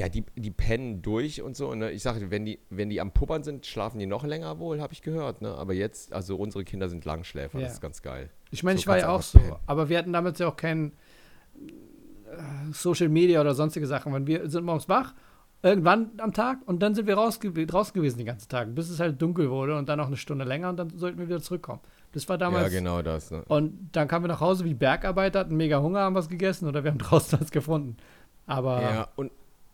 [0.00, 1.74] Ja, die, die pennen durch und so.
[1.74, 1.90] Ne?
[1.92, 4.92] Ich sage, wenn die, wenn die am Puppern sind, schlafen die noch länger wohl, habe
[4.94, 5.42] ich gehört.
[5.42, 5.54] Ne?
[5.54, 7.64] Aber jetzt, also unsere Kinder sind Langschläfer, Ja.
[7.64, 8.30] das ist ganz geil.
[8.50, 9.38] Ich meine, So ich war ja auch so.
[9.38, 9.56] pennen.
[9.66, 10.92] Aber wir hatten damals ja auch kein
[11.56, 14.12] äh, Social Media oder sonstige Sachen.
[14.12, 15.14] Weil wir sind morgens wach,
[15.62, 19.00] irgendwann am Tag und dann sind wir rausge draußen gewesen den ganzen Tag, bis es
[19.00, 21.80] halt dunkel wurde und dann noch eine Stunde länger und dann sollten wir wieder zurückkommen.
[22.12, 22.72] Das war damals.
[22.72, 23.30] ja, genau das.
[23.30, 23.44] Ne?
[23.46, 26.82] Und dann kamen wir nach Hause wie Bergarbeiter, hatten mega Hunger, haben was gegessen oder
[26.84, 27.96] wir haben draußen was gefunden.
[28.46, 29.30] Aber Ja, und,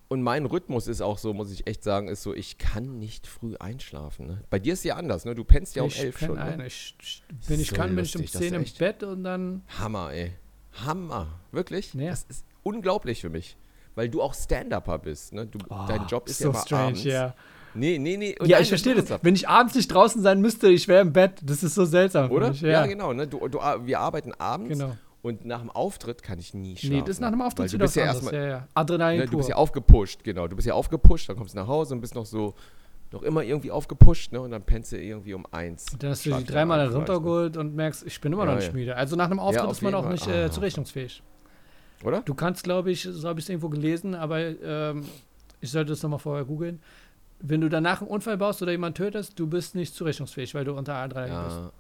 [0.09, 3.27] und mein Rhythmus ist auch so, muss ich echt sagen, ist so, ich kann nicht
[3.27, 4.27] früh einschlafen.
[4.27, 4.43] Ne?
[4.51, 5.35] Bei dir ist ja anders, ne?
[5.35, 6.43] Du pennst ja um ich elf penn Stunden.
[6.43, 6.61] ein.
[6.61, 8.65] Ich, wenn ich So kann, bin ich um lustig, 10 im.
[8.79, 9.63] Bett und dann.
[9.79, 10.33] Hammer, ey.
[10.85, 11.29] Hammer.
[11.53, 11.95] Wirklich?
[11.95, 12.11] Ja.
[12.11, 13.57] Das ist unglaublich für mich.
[13.95, 15.47] Weil du auch Stand-Upper bist, ne?
[15.47, 17.05] Du, dein Job ist Oh, so ja immer strange, abends.
[17.05, 17.35] ja.
[17.75, 18.37] Nee, nee, nee.
[18.39, 19.19] Und Ja, ich verstehe das.
[19.23, 21.41] Wenn ich abends nicht draußen sein müsste, ich wäre im Bett.
[21.43, 22.31] Das ist so seltsam.
[22.31, 22.51] Oder?
[22.51, 23.13] mich, Ja, Ja, genau.
[23.13, 23.27] Ne?
[23.27, 24.97] Du, du, wir arbeiten abends genau.
[25.27, 26.95] Und nach dem Auftritt kann ich nie schlafen.
[26.97, 28.69] Nee, das ist nach einem Weil Auftritt du wieder bist ja erstmal, Ja, ja.
[28.75, 30.47] Adrenalin ne, du bist ja aufgepusht, genau.
[30.47, 32.55] Du bist ja aufgepusht, dann kommst du nach Hause und bist noch so,
[33.13, 34.41] noch immer irgendwie aufgepusht, ne?
[34.41, 35.87] Und dann pennst du irgendwie um eins.
[35.99, 36.97] dann hast du die dreimal dann ne?
[36.97, 38.73] runtergeholt und merkst, ich bin immer Ja, noch nicht ja.
[38.75, 38.97] müde.
[38.97, 41.23] Also nach einem Auftritt auf ist man auch nicht äh, zurechnungsfähig.
[42.05, 42.21] Oder?
[42.23, 45.05] Du kannst, glaube ich, so habe ich es irgendwo gelesen, aber ähm,
[45.61, 46.81] ich sollte das nochmal vorher googeln.
[47.41, 50.75] Wenn du danach einen Unfall baust oder jemanden tötest, du bist nicht zurechnungsfähig, weil du
[50.75, 51.73] unter Adrenalin bist.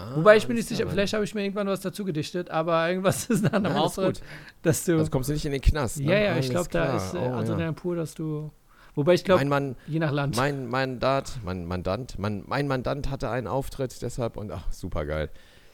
[0.00, 0.12] Ja.
[0.12, 2.88] Ah, Wobei ich bin nicht sicher, vielleicht habe ich mir irgendwann was dazu gedichtet, aber
[2.88, 4.22] irgendwas ist nach einem alles Auftritt,
[4.62, 4.98] dass du.
[4.98, 6.00] Also kommst du nicht in den Knast.
[6.00, 6.12] Ne?
[6.12, 7.72] ja, ja, ich glaube, da ist äh, Oh, ja.
[7.72, 8.50] Pur, dass du.
[8.94, 10.36] Wobei ich glaube, je nach Land.
[10.36, 15.30] mein Mandat, mein Mandant, mein, mein Mandant hatte einen Auftritt, deshalb und ach, super geil.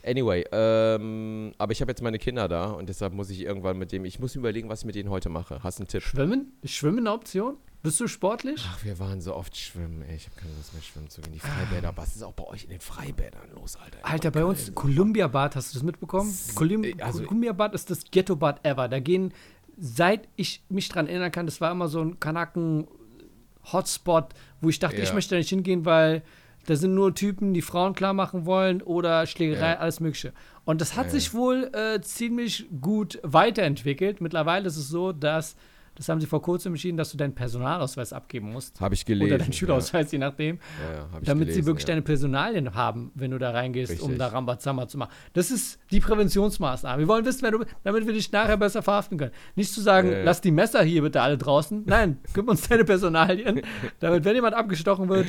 [0.06, 3.90] Anyway, ähm, aber ich habe jetzt meine Kinder da und deshalb muss ich irgendwann mit
[3.90, 5.60] dem, ich muss mir überlegen, was ich mit denen heute mache.
[5.64, 6.02] Hast du einen Tipp?
[6.02, 6.52] Schwimmen?
[6.62, 7.56] Ist Schwimmen eine Option?
[7.82, 8.64] Bist du sportlich?
[8.68, 10.16] Ach, wir waren so oft schwimmen, ey.
[10.16, 11.32] Ich habe keine Lust mehr schwimmen zu gehen.
[11.32, 13.98] Die Freibäder, was ist auch bei euch in den Freibädern los, Alter?
[14.02, 16.32] Alter, bei uns Columbia Bad, hast du das mitbekommen?
[16.54, 18.88] Colum äh, also- Columbia Bad ist das Ghetto-Bad ever.
[18.88, 19.32] Da gehen,
[19.76, 24.98] seit ich mich dran erinnern kann, das war immer so ein Kanaken-Hotspot, wo ich dachte,
[24.98, 25.02] Ja.
[25.02, 26.22] ich möchte da nicht hingehen, weil
[26.66, 29.78] da sind nur Typen, die Frauen klar machen wollen oder Schlägerei, Ja.
[29.78, 30.32] alles Mögliche.
[30.64, 31.10] Und das hat Ja.
[31.12, 34.20] sich wohl äh, ziemlich gut weiterentwickelt.
[34.20, 35.56] Mittlerweile ist es so, dass,
[35.96, 38.80] das haben sie vor kurzem entschieden, dass du deinen Personalausweis abgeben musst.
[38.80, 39.32] Habe ich gelesen.
[39.32, 41.88] Oder deinen Schülerausweis, je nachdem Ja, ja, damit gelesen, sie wirklich ja.
[41.94, 44.18] deine Personalien haben, wenn du da reingehst, um Richtig.
[44.18, 45.10] da Rambazamba zu machen.
[45.32, 47.00] Das ist die Präventionsmaßnahme.
[47.00, 49.32] Wir wollen wissen, wer du, damit wir dich nachher besser verhaften können.
[49.54, 50.24] Nicht zu sagen, Ja, ja.
[50.24, 51.82] lass die Messer hier bitte alle draußen.
[51.86, 53.62] Nein, gib uns deine Personalien,
[54.00, 55.26] damit, wenn jemand abgestochen wird,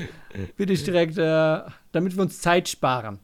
[0.58, 1.62] bitte ich direkt, äh,
[1.92, 3.20] damit wir uns Zeit sparen.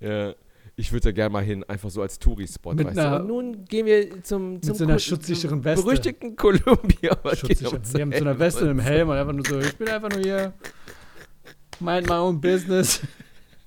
[0.00, 0.34] Ja.
[0.80, 2.72] Ich würde da gerne mal hin, einfach so als Touri-Spot.
[2.74, 3.22] Mit weißt einer- du?
[3.22, 5.84] Und nun gehen wir zum, zum so einer schutzsicheren Weste.
[5.84, 7.16] berüchtigten Columbia.
[7.22, 7.72] Was Schutzsicher.
[7.92, 10.08] Wir haben so eine Weste und einem Helm und einfach nur so, ich bin einfach
[10.10, 10.52] nur hier,
[11.80, 13.00] mind my own business.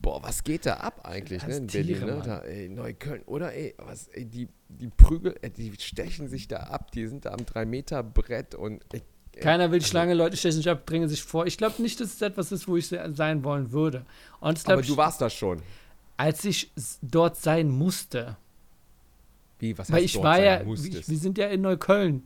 [0.02, 2.22] Boah, was geht da ab eigentlich, ne, in Tiere, Berlin, ne?
[2.26, 6.58] Da, ey, Neukölln, oder ey, was, ey, die, die Prügel, äh, die stechen sich da
[6.58, 9.02] ab, die sind da am 3-Meter-Brett und ey,
[9.40, 11.48] Keiner will die Schlange, Leute stechen sich ab, dringen sich vor.
[11.48, 14.06] Ich glaube nicht, dass es etwas ist, wo ich se- sein wollen würde.
[14.42, 15.62] Und ich aber du warst da schon.
[16.18, 18.38] Als ich dort sein musste,
[19.60, 22.24] Wie, was weil heißt ich dort war sein ja, ich, wir sind ja in Neukölln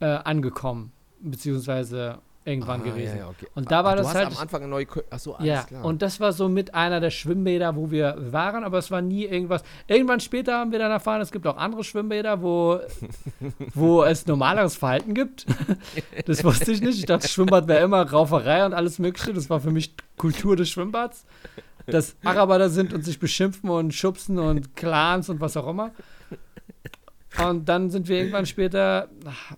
[0.00, 3.16] äh, angekommen, beziehungsweise irgendwann Ah, gewesen.
[3.18, 3.46] Ja, okay.
[3.54, 5.82] Und da war Ach, das du halt- am Anfang in Neukölln, achso, alles Ja, klar.
[5.84, 9.24] und das war so mit einer der Schwimmbäder, wo wir waren, aber es war nie
[9.24, 9.62] irgendwas.
[9.86, 12.80] Irgendwann später haben wir dann erfahren, es gibt auch andere Schwimmbäder, wo,
[13.74, 15.46] wo es normaleres Verhalten gibt.
[16.26, 16.98] Das wusste ich nicht.
[16.98, 19.32] Ich dachte, Schwimmbad wäre immer Rauferei und alles Mögliche.
[19.32, 21.24] Das war für mich Kultur des Schwimmbads.
[21.86, 25.90] Dass Araber da sind und sich beschimpfen und schubsen und Clans und was auch immer.
[27.46, 29.56] Und dann sind wir irgendwann später ach,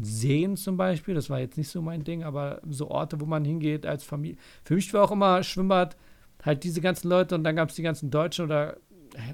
[0.00, 3.44] Seen zum Beispiel, das war jetzt nicht so mein Ding, aber so Orte, wo man
[3.44, 4.36] hingeht als Familie.
[4.64, 5.96] Für mich war auch immer Schwimmbad
[6.42, 8.76] halt diese ganzen Leute und dann gab es die ganzen Deutschen oder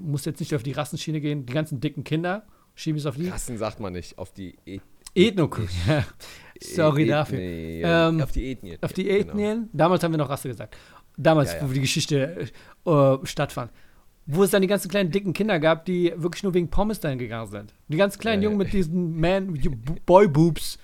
[0.01, 2.43] muss jetzt nicht auf die Rassenschiene gehen, die ganzen dicken Kinder,
[2.75, 3.29] schiebe ich es auf die.
[3.29, 4.79] Rassen sagt man nicht, auf die e
[5.15, 5.69] Ethnokultur.
[5.87, 6.05] Ja.
[6.75, 7.39] Sorry E- dafür.
[7.39, 8.77] Ethnie, Ähm, auf die Ethnien.
[8.81, 9.15] Auf die Genau.
[9.31, 9.69] Ethnien.
[9.73, 10.77] Damals haben wir noch Rasse gesagt.
[11.21, 11.69] Damals, Ja, ja.
[11.69, 12.47] wo die Geschichte
[12.85, 13.71] äh, stattfand.
[14.25, 17.17] Wo es dann die ganzen kleinen dicken Kinder gab, die wirklich nur wegen Pommes dahin
[17.17, 17.73] gegangen sind.
[17.87, 18.47] Die ganz kleinen Ja.
[18.47, 19.59] Jungen mit diesen Man
[20.05, 20.77] Boy Boobs,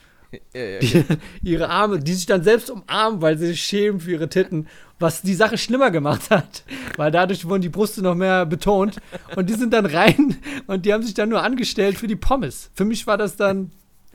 [0.53, 1.03] die,
[1.41, 4.67] ihre Arme, die sich dann selbst umarmen, weil sie sich schämen für ihre Titten,
[4.99, 6.63] was die Sache schlimmer gemacht hat,
[6.97, 8.97] weil dadurch wurden die Brüste noch mehr betont
[9.35, 10.35] und die sind dann rein
[10.67, 12.71] und die haben sich dann nur angestellt für die Pommes.
[12.73, 13.71] Für mich war das dann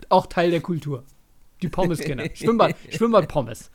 [0.09, 1.05] auch Teil der Kultur.
[1.63, 2.25] Die Pommeskinder.
[2.35, 3.71] Schwimmbad, Schwimmbad Pommes.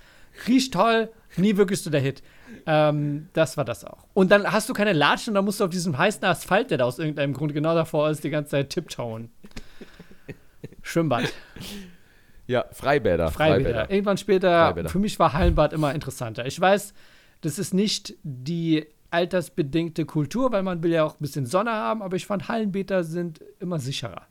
[0.47, 2.21] Riecht toll, nie wirklich so der Hit.
[2.65, 4.05] Ähm, das war das auch.
[4.13, 6.79] Und dann hast du keine Latschen und dann musst du auf diesem heißen Asphalt, der
[6.79, 9.29] da aus irgendeinem Grund genau davor ist, die ganze Zeit tipptowen.
[10.81, 11.31] Schwimmbad.
[12.47, 13.31] ja, Freibäder.
[13.31, 13.89] Freibäder.
[13.89, 14.89] Irgendwann später, Freibäder.
[14.89, 16.45] für mich war Hallenbad immer interessanter.
[16.45, 16.93] Ich weiß,
[17.41, 22.01] das ist nicht die altersbedingte Kultur, weil man will ja auch ein bisschen Sonne haben,
[22.01, 24.27] aber ich fand Hallenbäder sind immer sicherer.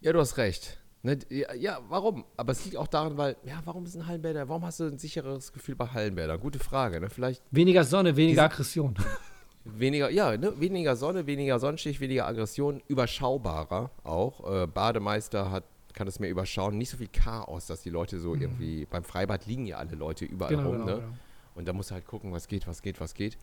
[0.00, 0.78] Ja, du hast recht.
[1.04, 2.24] Ne, ja, ja, warum?
[2.34, 4.48] Aber es liegt auch daran, weil, ja, warum sind Hallenbäder?
[4.48, 6.40] Warum hast du ein sichereres Gefühl bei Hallenbädern?
[6.40, 6.98] Gute Frage.
[6.98, 7.10] Ne?
[7.10, 8.94] Vielleicht Weniger Sonne, weniger Aggression.
[9.66, 10.58] weniger, ja, ne?
[10.58, 14.62] weniger Sonne, weniger Sonnenstich, weniger Aggression, überschaubarer auch.
[14.62, 16.78] Äh, Bademeister hat, kann es mehr überschauen.
[16.78, 20.24] Nicht so viel Chaos, dass die Leute so irgendwie, beim Freibad liegen ja alle Leute
[20.24, 20.78] überall Genau, rum.
[20.78, 20.94] genau, ne?
[21.02, 21.14] genau.
[21.54, 23.36] Und da musst du halt gucken, was geht, was geht, was geht.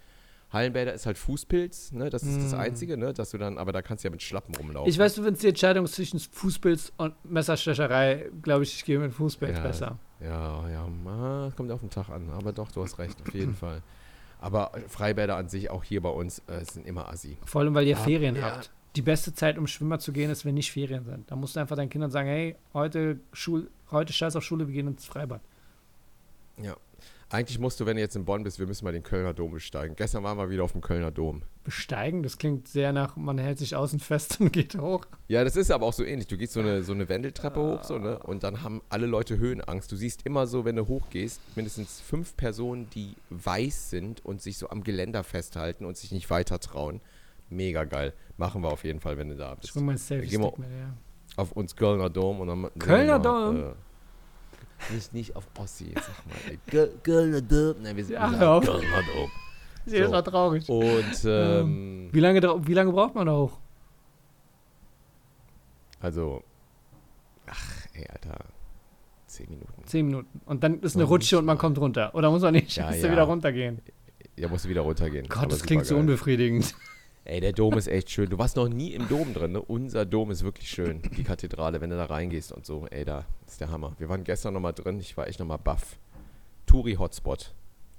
[0.52, 2.10] Hallenbäder ist halt Fußpilz, ne?
[2.10, 3.14] Das ist das Einzige, ne?
[3.14, 4.88] Dass du dann, aber da kannst du ja mit Schlappen rumlaufen.
[4.88, 4.90] Mm.
[4.90, 9.14] Ich weiß, du findest die Entscheidung zwischen Fußpilz und Messerstecherei, glaube ich, ich gehe mit
[9.14, 9.64] Fußpilz Ja.
[9.64, 10.00] besser.
[10.20, 12.30] Ja, ja, ma, kommt auf den Tag an.
[12.32, 13.82] Aber doch, du hast recht, auf jeden Fall.
[14.40, 17.38] Aber Freibäder an sich, auch hier bei uns, äh, sind immer assi.
[17.46, 18.42] Vor allem, weil ihr Ja, Ferien ja.
[18.56, 18.72] habt.
[18.98, 21.32] Die beste Zeit, um Schwimmer zu gehen, ist, wenn nicht Ferien sind.
[21.32, 24.74] Da musst du einfach deinen Kindern sagen, hey, heute, Schul heute scheiß auf Schule, wir
[24.74, 25.40] gehen ins Freibad.
[26.62, 26.76] Ja.
[27.34, 29.52] Eigentlich musst du, wenn du jetzt in Bonn bist, wir müssen mal den Kölner Dom
[29.52, 29.96] besteigen.
[29.96, 31.44] Gestern waren wir wieder auf dem Kölner Dom.
[31.64, 35.06] Besteigen, das klingt sehr nach, man hält sich außen fest und geht hoch.
[35.30, 36.28] Ja, das ist aber auch so ähnlich.
[36.28, 38.20] Du gehst so eine, so eine Wendeltreppe hoch, so, ne?
[38.20, 39.90] Und dann haben alle Leute Höhenangst.
[39.92, 44.58] Du siehst immer so, wenn du hochgehst, mindestens fünf Personen, die weiß sind und sich
[44.58, 47.00] so am Geländer festhalten und sich nicht weiter trauen.
[47.50, 48.14] Mega geil.
[48.36, 49.74] Machen wir auf jeden Fall, wenn du da Ich bist.
[49.74, 50.94] bring mein Selfie-Stick mit, ja.
[51.38, 52.70] Auf uns Kölner Dom und dann.
[52.78, 53.56] Kölner Dom?
[53.58, 53.74] Äh,
[54.90, 56.88] nicht, nicht auf Ossi, sag mal.
[57.04, 57.76] Kölner Dom.
[57.82, 58.66] Nein, wir sind Ja, hör auf.
[58.66, 59.32] sagen Kölner Dom.
[59.86, 60.12] ist So.
[60.12, 60.70] Mal traurig.
[60.70, 63.58] Und ähm, Wie lange, wie lange braucht man da hoch?
[66.00, 66.44] also,
[67.46, 68.40] ach, ey, Alter,
[69.28, 69.84] zehn Minuten.
[69.86, 70.42] Zehn Minuten.
[70.46, 72.14] Und dann ist eine Rutsche und man kommt runter.
[72.16, 72.76] Oder muss man nicht?
[72.76, 73.12] Ja, ja.
[73.12, 73.80] wieder runtergehen.
[74.36, 75.28] Ja, musst du wieder runtergehen.
[75.30, 76.74] Gott, das klingt so unbefriedigend.
[77.24, 78.30] Ey, der Dom ist echt schön.
[78.30, 79.62] Du warst noch nie im Dom drin, ne?
[79.62, 81.04] Unser Dom ist wirklich schön.
[81.16, 82.88] Die Kathedrale, wenn du da reingehst und so.
[82.88, 83.94] Ey, da ist der Hammer.
[84.00, 85.00] Wir waren gestern noch mal drin.
[85.00, 86.00] Ich war echt noch mal baff.
[86.66, 87.54] Touri Hotspot.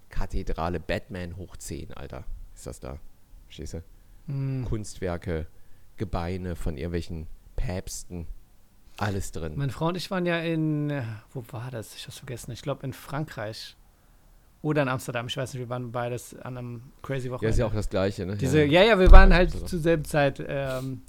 [0.08, 2.24] Kathedrale Batman hoch 10, Alter.
[2.54, 2.98] Ist das da?
[3.46, 3.82] Verstehst du?
[4.26, 4.64] Hm.
[4.64, 5.46] Kunstwerke,
[5.96, 8.26] Gebeine von irgendwelchen Päpsten.
[8.96, 9.54] Alles drin.
[9.56, 11.94] Meine Frau und ich waren ja in, äh, wo war das?
[11.94, 12.50] Ich hab's vergessen.
[12.50, 13.76] Ich glaube in Frankreich.
[14.62, 15.26] Oder in Amsterdam.
[15.26, 17.50] Ich weiß nicht, wir waren beides an einem crazy Ja, Wochenende.
[17.50, 18.36] ist ja auch das Gleiche, ne?
[18.36, 18.80] Diese, ja.
[18.82, 20.40] ja, ja, wir waren Ja, halt zur selben Zeit.
[20.46, 21.02] Ähm,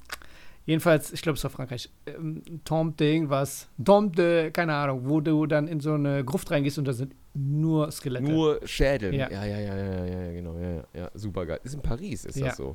[0.66, 1.88] jedenfalls, ich glaube, es war Frankreich.
[2.06, 3.68] Ähm, Tombe irgendwas.
[3.82, 7.14] Tombe de, keine Ahnung, wo du dann in so eine Gruft reingehst und da sind
[7.32, 8.24] nur Skelette.
[8.30, 9.14] Nur Schädel.
[9.14, 9.30] Ja.
[9.30, 10.56] Ja, ja, ja, ja, ja, ja, ja genau.
[10.58, 11.60] Ja, ja, ja, super geil.
[11.62, 12.46] Ist in Paris, ist Ja.
[12.46, 12.74] das so.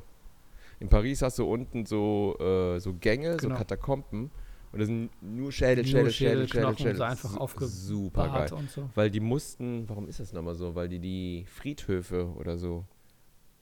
[0.80, 3.54] In Paris hast du unten so, äh, so Gänge, Genau.
[3.54, 4.30] so Katakomben.
[4.72, 6.96] Und das sind nur Schädel, Nur Schädel, Schädel, Schädel, Schädel, Schädel.
[6.96, 8.52] so einfach aufgebahrt Super geil.
[8.52, 8.88] und so.
[8.94, 10.74] Weil die mussten, warum ist das nochmal so?
[10.76, 12.84] Weil die die Friedhöfe oder so,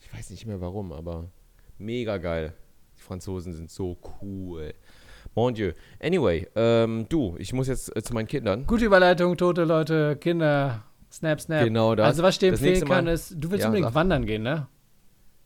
[0.00, 1.30] ich weiß nicht mehr warum, aber
[1.78, 2.52] mega geil.
[2.98, 4.74] Die Franzosen sind so cool.
[5.34, 5.72] Mon Dieu.
[6.02, 8.66] Anyway, ähm, du, ich muss jetzt äh, zu meinen Kindern.
[8.66, 11.64] Gute Überleitung, tote Leute, Kinder, Snap, Snap.
[11.64, 12.06] Genau das.
[12.06, 13.94] Also was ich dir empfehlen kann, ist, du willst Ja, unbedingt sag.
[13.94, 14.66] wandern gehen, ne?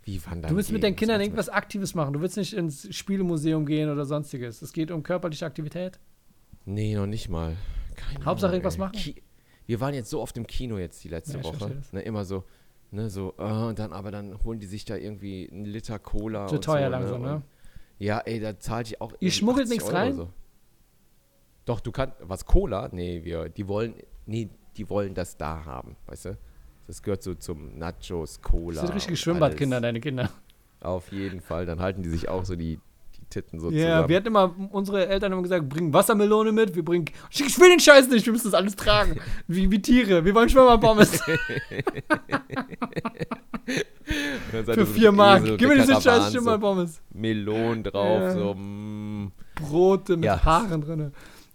[0.04, 2.12] Wie wandern Du willst mit deinen Kindern Was irgendwas Aktives machen.
[2.12, 4.62] Du willst nicht ins Spielemuseum gehen oder sonstiges.
[4.62, 6.00] Es geht um körperliche Aktivität.
[6.64, 7.56] Nee, noch nicht mal.
[7.94, 8.80] Keine Hauptsache Ahnung, irgendwas ey.
[8.80, 8.92] machen.
[8.92, 9.22] Ki
[9.66, 11.82] wir waren jetzt so oft im Kino jetzt die letzte Ja, Woche.
[11.92, 12.44] Ne, immer so,
[12.90, 16.48] ne, so, äh, und dann, aber dann holen die sich da irgendwie einen Liter Cola.
[16.48, 17.34] Zu teuer so, langsam, ne?
[17.36, 17.44] Und,
[17.98, 19.12] ja, ey, da zahle ich auch.
[19.20, 20.14] Ihr schmuggelt 80 nichts Euro rein?
[20.14, 20.28] So.
[21.64, 22.88] Doch, du kannst, was, Cola?
[22.90, 23.94] Nee, wir, die wollen,
[24.26, 26.38] nee, die wollen das da haben, weißt du?
[26.92, 28.74] Das gehört so zum Nachos, Cola.
[28.74, 30.28] Das sind richtige Schwimmbadkinder, deine Kinder.
[30.82, 32.78] Auf jeden Fall, dann halten die sich auch so die,
[33.16, 34.08] die Titten so Ja, zusammen.
[34.10, 37.80] wir hatten immer, unsere Eltern haben gesagt, bring Wassermelone mit, wir bringen, ich will den
[37.80, 39.18] Scheiß nicht, wir müssen das alles tragen.
[39.48, 40.50] Wie, wie Tiere, wir wollen
[44.66, 45.44] seid für vier mit Mark.
[45.44, 46.98] Esel Gib mir der diese scheiß Karawan, so.
[47.14, 48.32] Melonen drauf, Ja.
[48.32, 49.32] so, mm.
[49.54, 50.44] Brote mit Ja.
[50.44, 51.12] Haaren drin.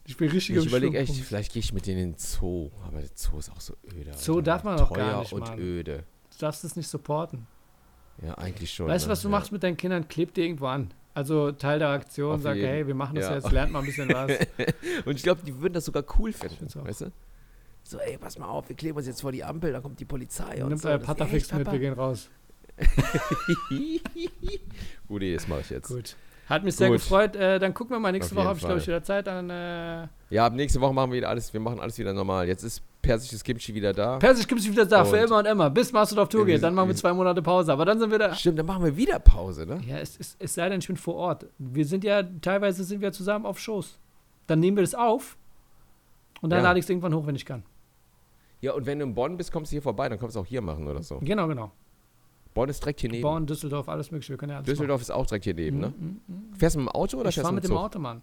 [0.08, 2.72] Ich bin richtig Ich überlege echt, vielleicht gehe ich mit denen in den Zoo.
[2.86, 4.14] Aber der Zoo ist auch so öde.
[4.16, 4.42] Zoo Alter.
[4.44, 5.60] darf man Teuer gar nicht, und Mann.
[5.60, 6.04] öde.
[6.32, 7.46] Du darfst es nicht supporten.
[8.26, 8.88] Ja, eigentlich schon.
[8.88, 9.12] Weißt du, ne?
[9.12, 9.32] was du ja.
[9.32, 10.08] machst mit deinen Kindern?
[10.08, 10.94] Kleb dir irgendwo an.
[11.14, 13.36] Also Teil der Aktion, sag, hey, wir machen das Ja.
[13.36, 14.32] jetzt, lernt mal ein bisschen was.
[15.06, 16.68] Und ich glaube, die würden das sogar cool finden.
[16.80, 16.86] auch.
[16.86, 17.12] Weißt du?
[17.84, 20.06] So, ey, pass mal auf, wir kleben uns jetzt vor die Ampel, dann kommt die
[20.06, 20.90] Polizei und Nimm so.
[20.90, 22.30] euer Patafix mit, wir gehen raus.
[25.08, 25.88] Gute Idee, das mache ich jetzt.
[25.88, 26.16] Gut.
[26.48, 26.98] Hat mich sehr Gut.
[27.00, 27.36] gefreut.
[27.36, 28.12] Äh, dann gucken wir mal.
[28.12, 29.28] Nächste Auf Woche habe ich, glaube ich, wieder Zeit.
[29.28, 32.48] Dann äh, Ja, ab nächste Woche machen wir wieder alles, wir machen alles wieder normal.
[32.48, 34.18] Jetzt ist persisches Kimchi wieder da.
[34.18, 35.70] Persisch gibt es wieder da, für Und- immer und immer.
[35.70, 36.64] Bis Master auf Tour geht.
[36.64, 37.74] Dann machen wir wir- zwei Monate Pause.
[37.74, 38.34] Aber dann sind wir da.
[38.34, 39.82] Stimmt, dann machen wir wieder Pause, ne?
[39.86, 41.46] Ja, es, es, es sei denn, ich bin vor Ort.
[41.58, 43.98] Wir sind ja, teilweise sind wir zusammen auf Shows.
[44.48, 45.36] Dann nehmen wir das auf
[46.42, 46.64] und dann Ja.
[46.70, 47.64] lade ich es irgendwann hoch, wenn ich kann.
[48.62, 50.46] Ja, und wenn du in Bonn bist, kommst du hier vorbei, dann kommst du auch
[50.46, 51.20] hier machen oder so.
[51.22, 51.72] Genau, genau.
[52.58, 53.22] Bonn ist direkt hier neben.
[53.22, 54.34] Bonn, Düsseldorf, alles mögliche.
[54.34, 55.88] Wir können ja alles Düsseldorf ist auch direkt hier neben, ne?
[55.88, 56.22] machen.
[56.28, 56.56] Mhm, mhm.
[56.56, 57.84] Fährst du mit dem Auto oder Ich fährst du mit mit dem Zug?
[57.86, 58.22] Auto, Mann.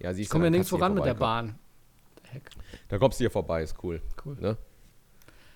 [0.00, 1.14] Ja, siehst Ich du, komme ja nirgends du voran mit der.
[1.14, 1.54] Bahn.
[2.24, 2.50] Heck,
[2.88, 4.00] Dann kommst du hier vorbei, ist cool.
[4.24, 4.36] cool.
[4.40, 4.56] Ne?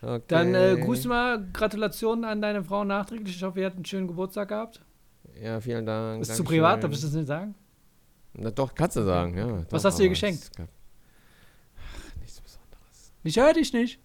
[0.02, 0.22] Okay.
[0.28, 3.36] Dann äh, grüß mal, Gratulationen an deine Frau nachträglich.
[3.36, 4.80] Ich hoffe, ihr habt einen schönen Geburtstag gehabt.
[5.42, 6.22] Ja, vielen Dank.
[6.22, 7.54] Ist zu privat, darf ich das nicht sagen?
[8.34, 9.64] Na doch, kannst du sagen, ja.
[9.70, 10.42] Was doch, hast du ihr geschenkt?
[10.42, 10.68] es gab-
[11.76, 13.12] Ach, nichts Besonderes.
[13.24, 13.98] Ich höre dich nicht.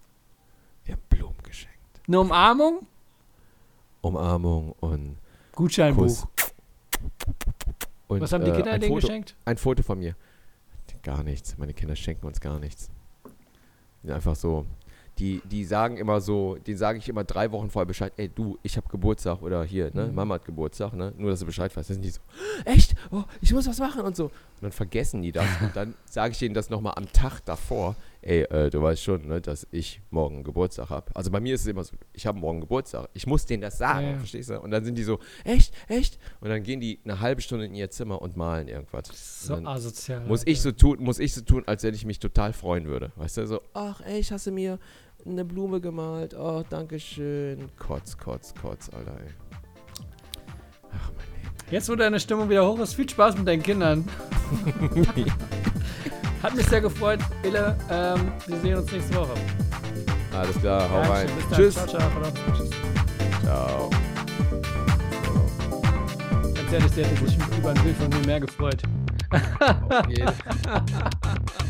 [0.84, 1.78] Wir haben Blumen geschenkt.
[2.08, 2.88] Eine Umarmung?
[4.06, 5.18] Umarmung und
[5.54, 6.04] Gutscheinbuch.
[6.04, 6.28] Kuss.
[8.08, 9.36] Und, Was haben die äh, Kinder ein denen Foto, geschenkt?
[9.46, 10.16] Ein Foto von mir.
[11.02, 11.58] Gar nichts.
[11.58, 12.90] Meine Kinder schenken uns gar nichts.
[14.08, 14.66] Einfach so.
[15.18, 18.60] Die, die sagen immer so, die sage ich immer drei Wochen vorher Bescheid, ey du,
[18.64, 20.16] ich habe Geburtstag oder hier, ne, Mhm.
[20.16, 21.14] Mama hat Geburtstag, ne?
[21.18, 21.90] Nur dass du Bescheid weißt.
[21.90, 22.20] Dann sind die so,
[22.66, 22.96] echt?
[23.12, 24.26] Oh, ich muss was machen und so.
[24.26, 25.46] Und dann vergessen die das.
[25.62, 27.96] und dann sage ich denen das nochmal am Tag davor,
[28.26, 31.16] ey, äh, du weißt schon, ne, dass ich morgen Geburtstag habe.
[31.16, 33.08] Also bei mir ist es immer so, ich habe morgen Geburtstag.
[33.14, 34.60] Ich muss denen das sagen, Ja, verstehst du?
[34.60, 36.20] Und dann sind die so, echt, echt?
[36.42, 39.46] Und dann gehen die eine halbe Stunde in ihr Zimmer und malen irgendwas.
[39.46, 40.26] So asozial.
[40.26, 43.12] muss ich so tun, muss ich so tun, als wenn ich mich total freuen würde.
[43.16, 44.80] Weißt du, so, ach ey, ich hast du mir
[45.24, 46.36] eine Blume gemalt.
[46.36, 47.70] Oh, danke schön.
[47.78, 49.34] Kotz, kotz, kotz, Alter, ey.
[50.92, 51.56] Ach, mein Leben.
[51.70, 54.08] Jetzt, wo deine Stimmung wieder hoch ist, viel Spaß mit deinen Kindern.
[56.44, 57.76] Hat mich sehr gefreut, Ille.
[57.90, 59.34] Ähm, wir sehen uns nächste Woche.
[60.34, 61.28] Alles klar, hau rein.
[61.54, 61.76] Tschüss.
[61.76, 62.02] Ciao, ciao.
[62.58, 62.70] Tschüss.
[63.44, 63.90] Ciao.
[66.54, 68.82] Ganz ehrlich, der hätte sich über ein Bild von mir mehr gefreut.
[70.10, 70.30] Jeden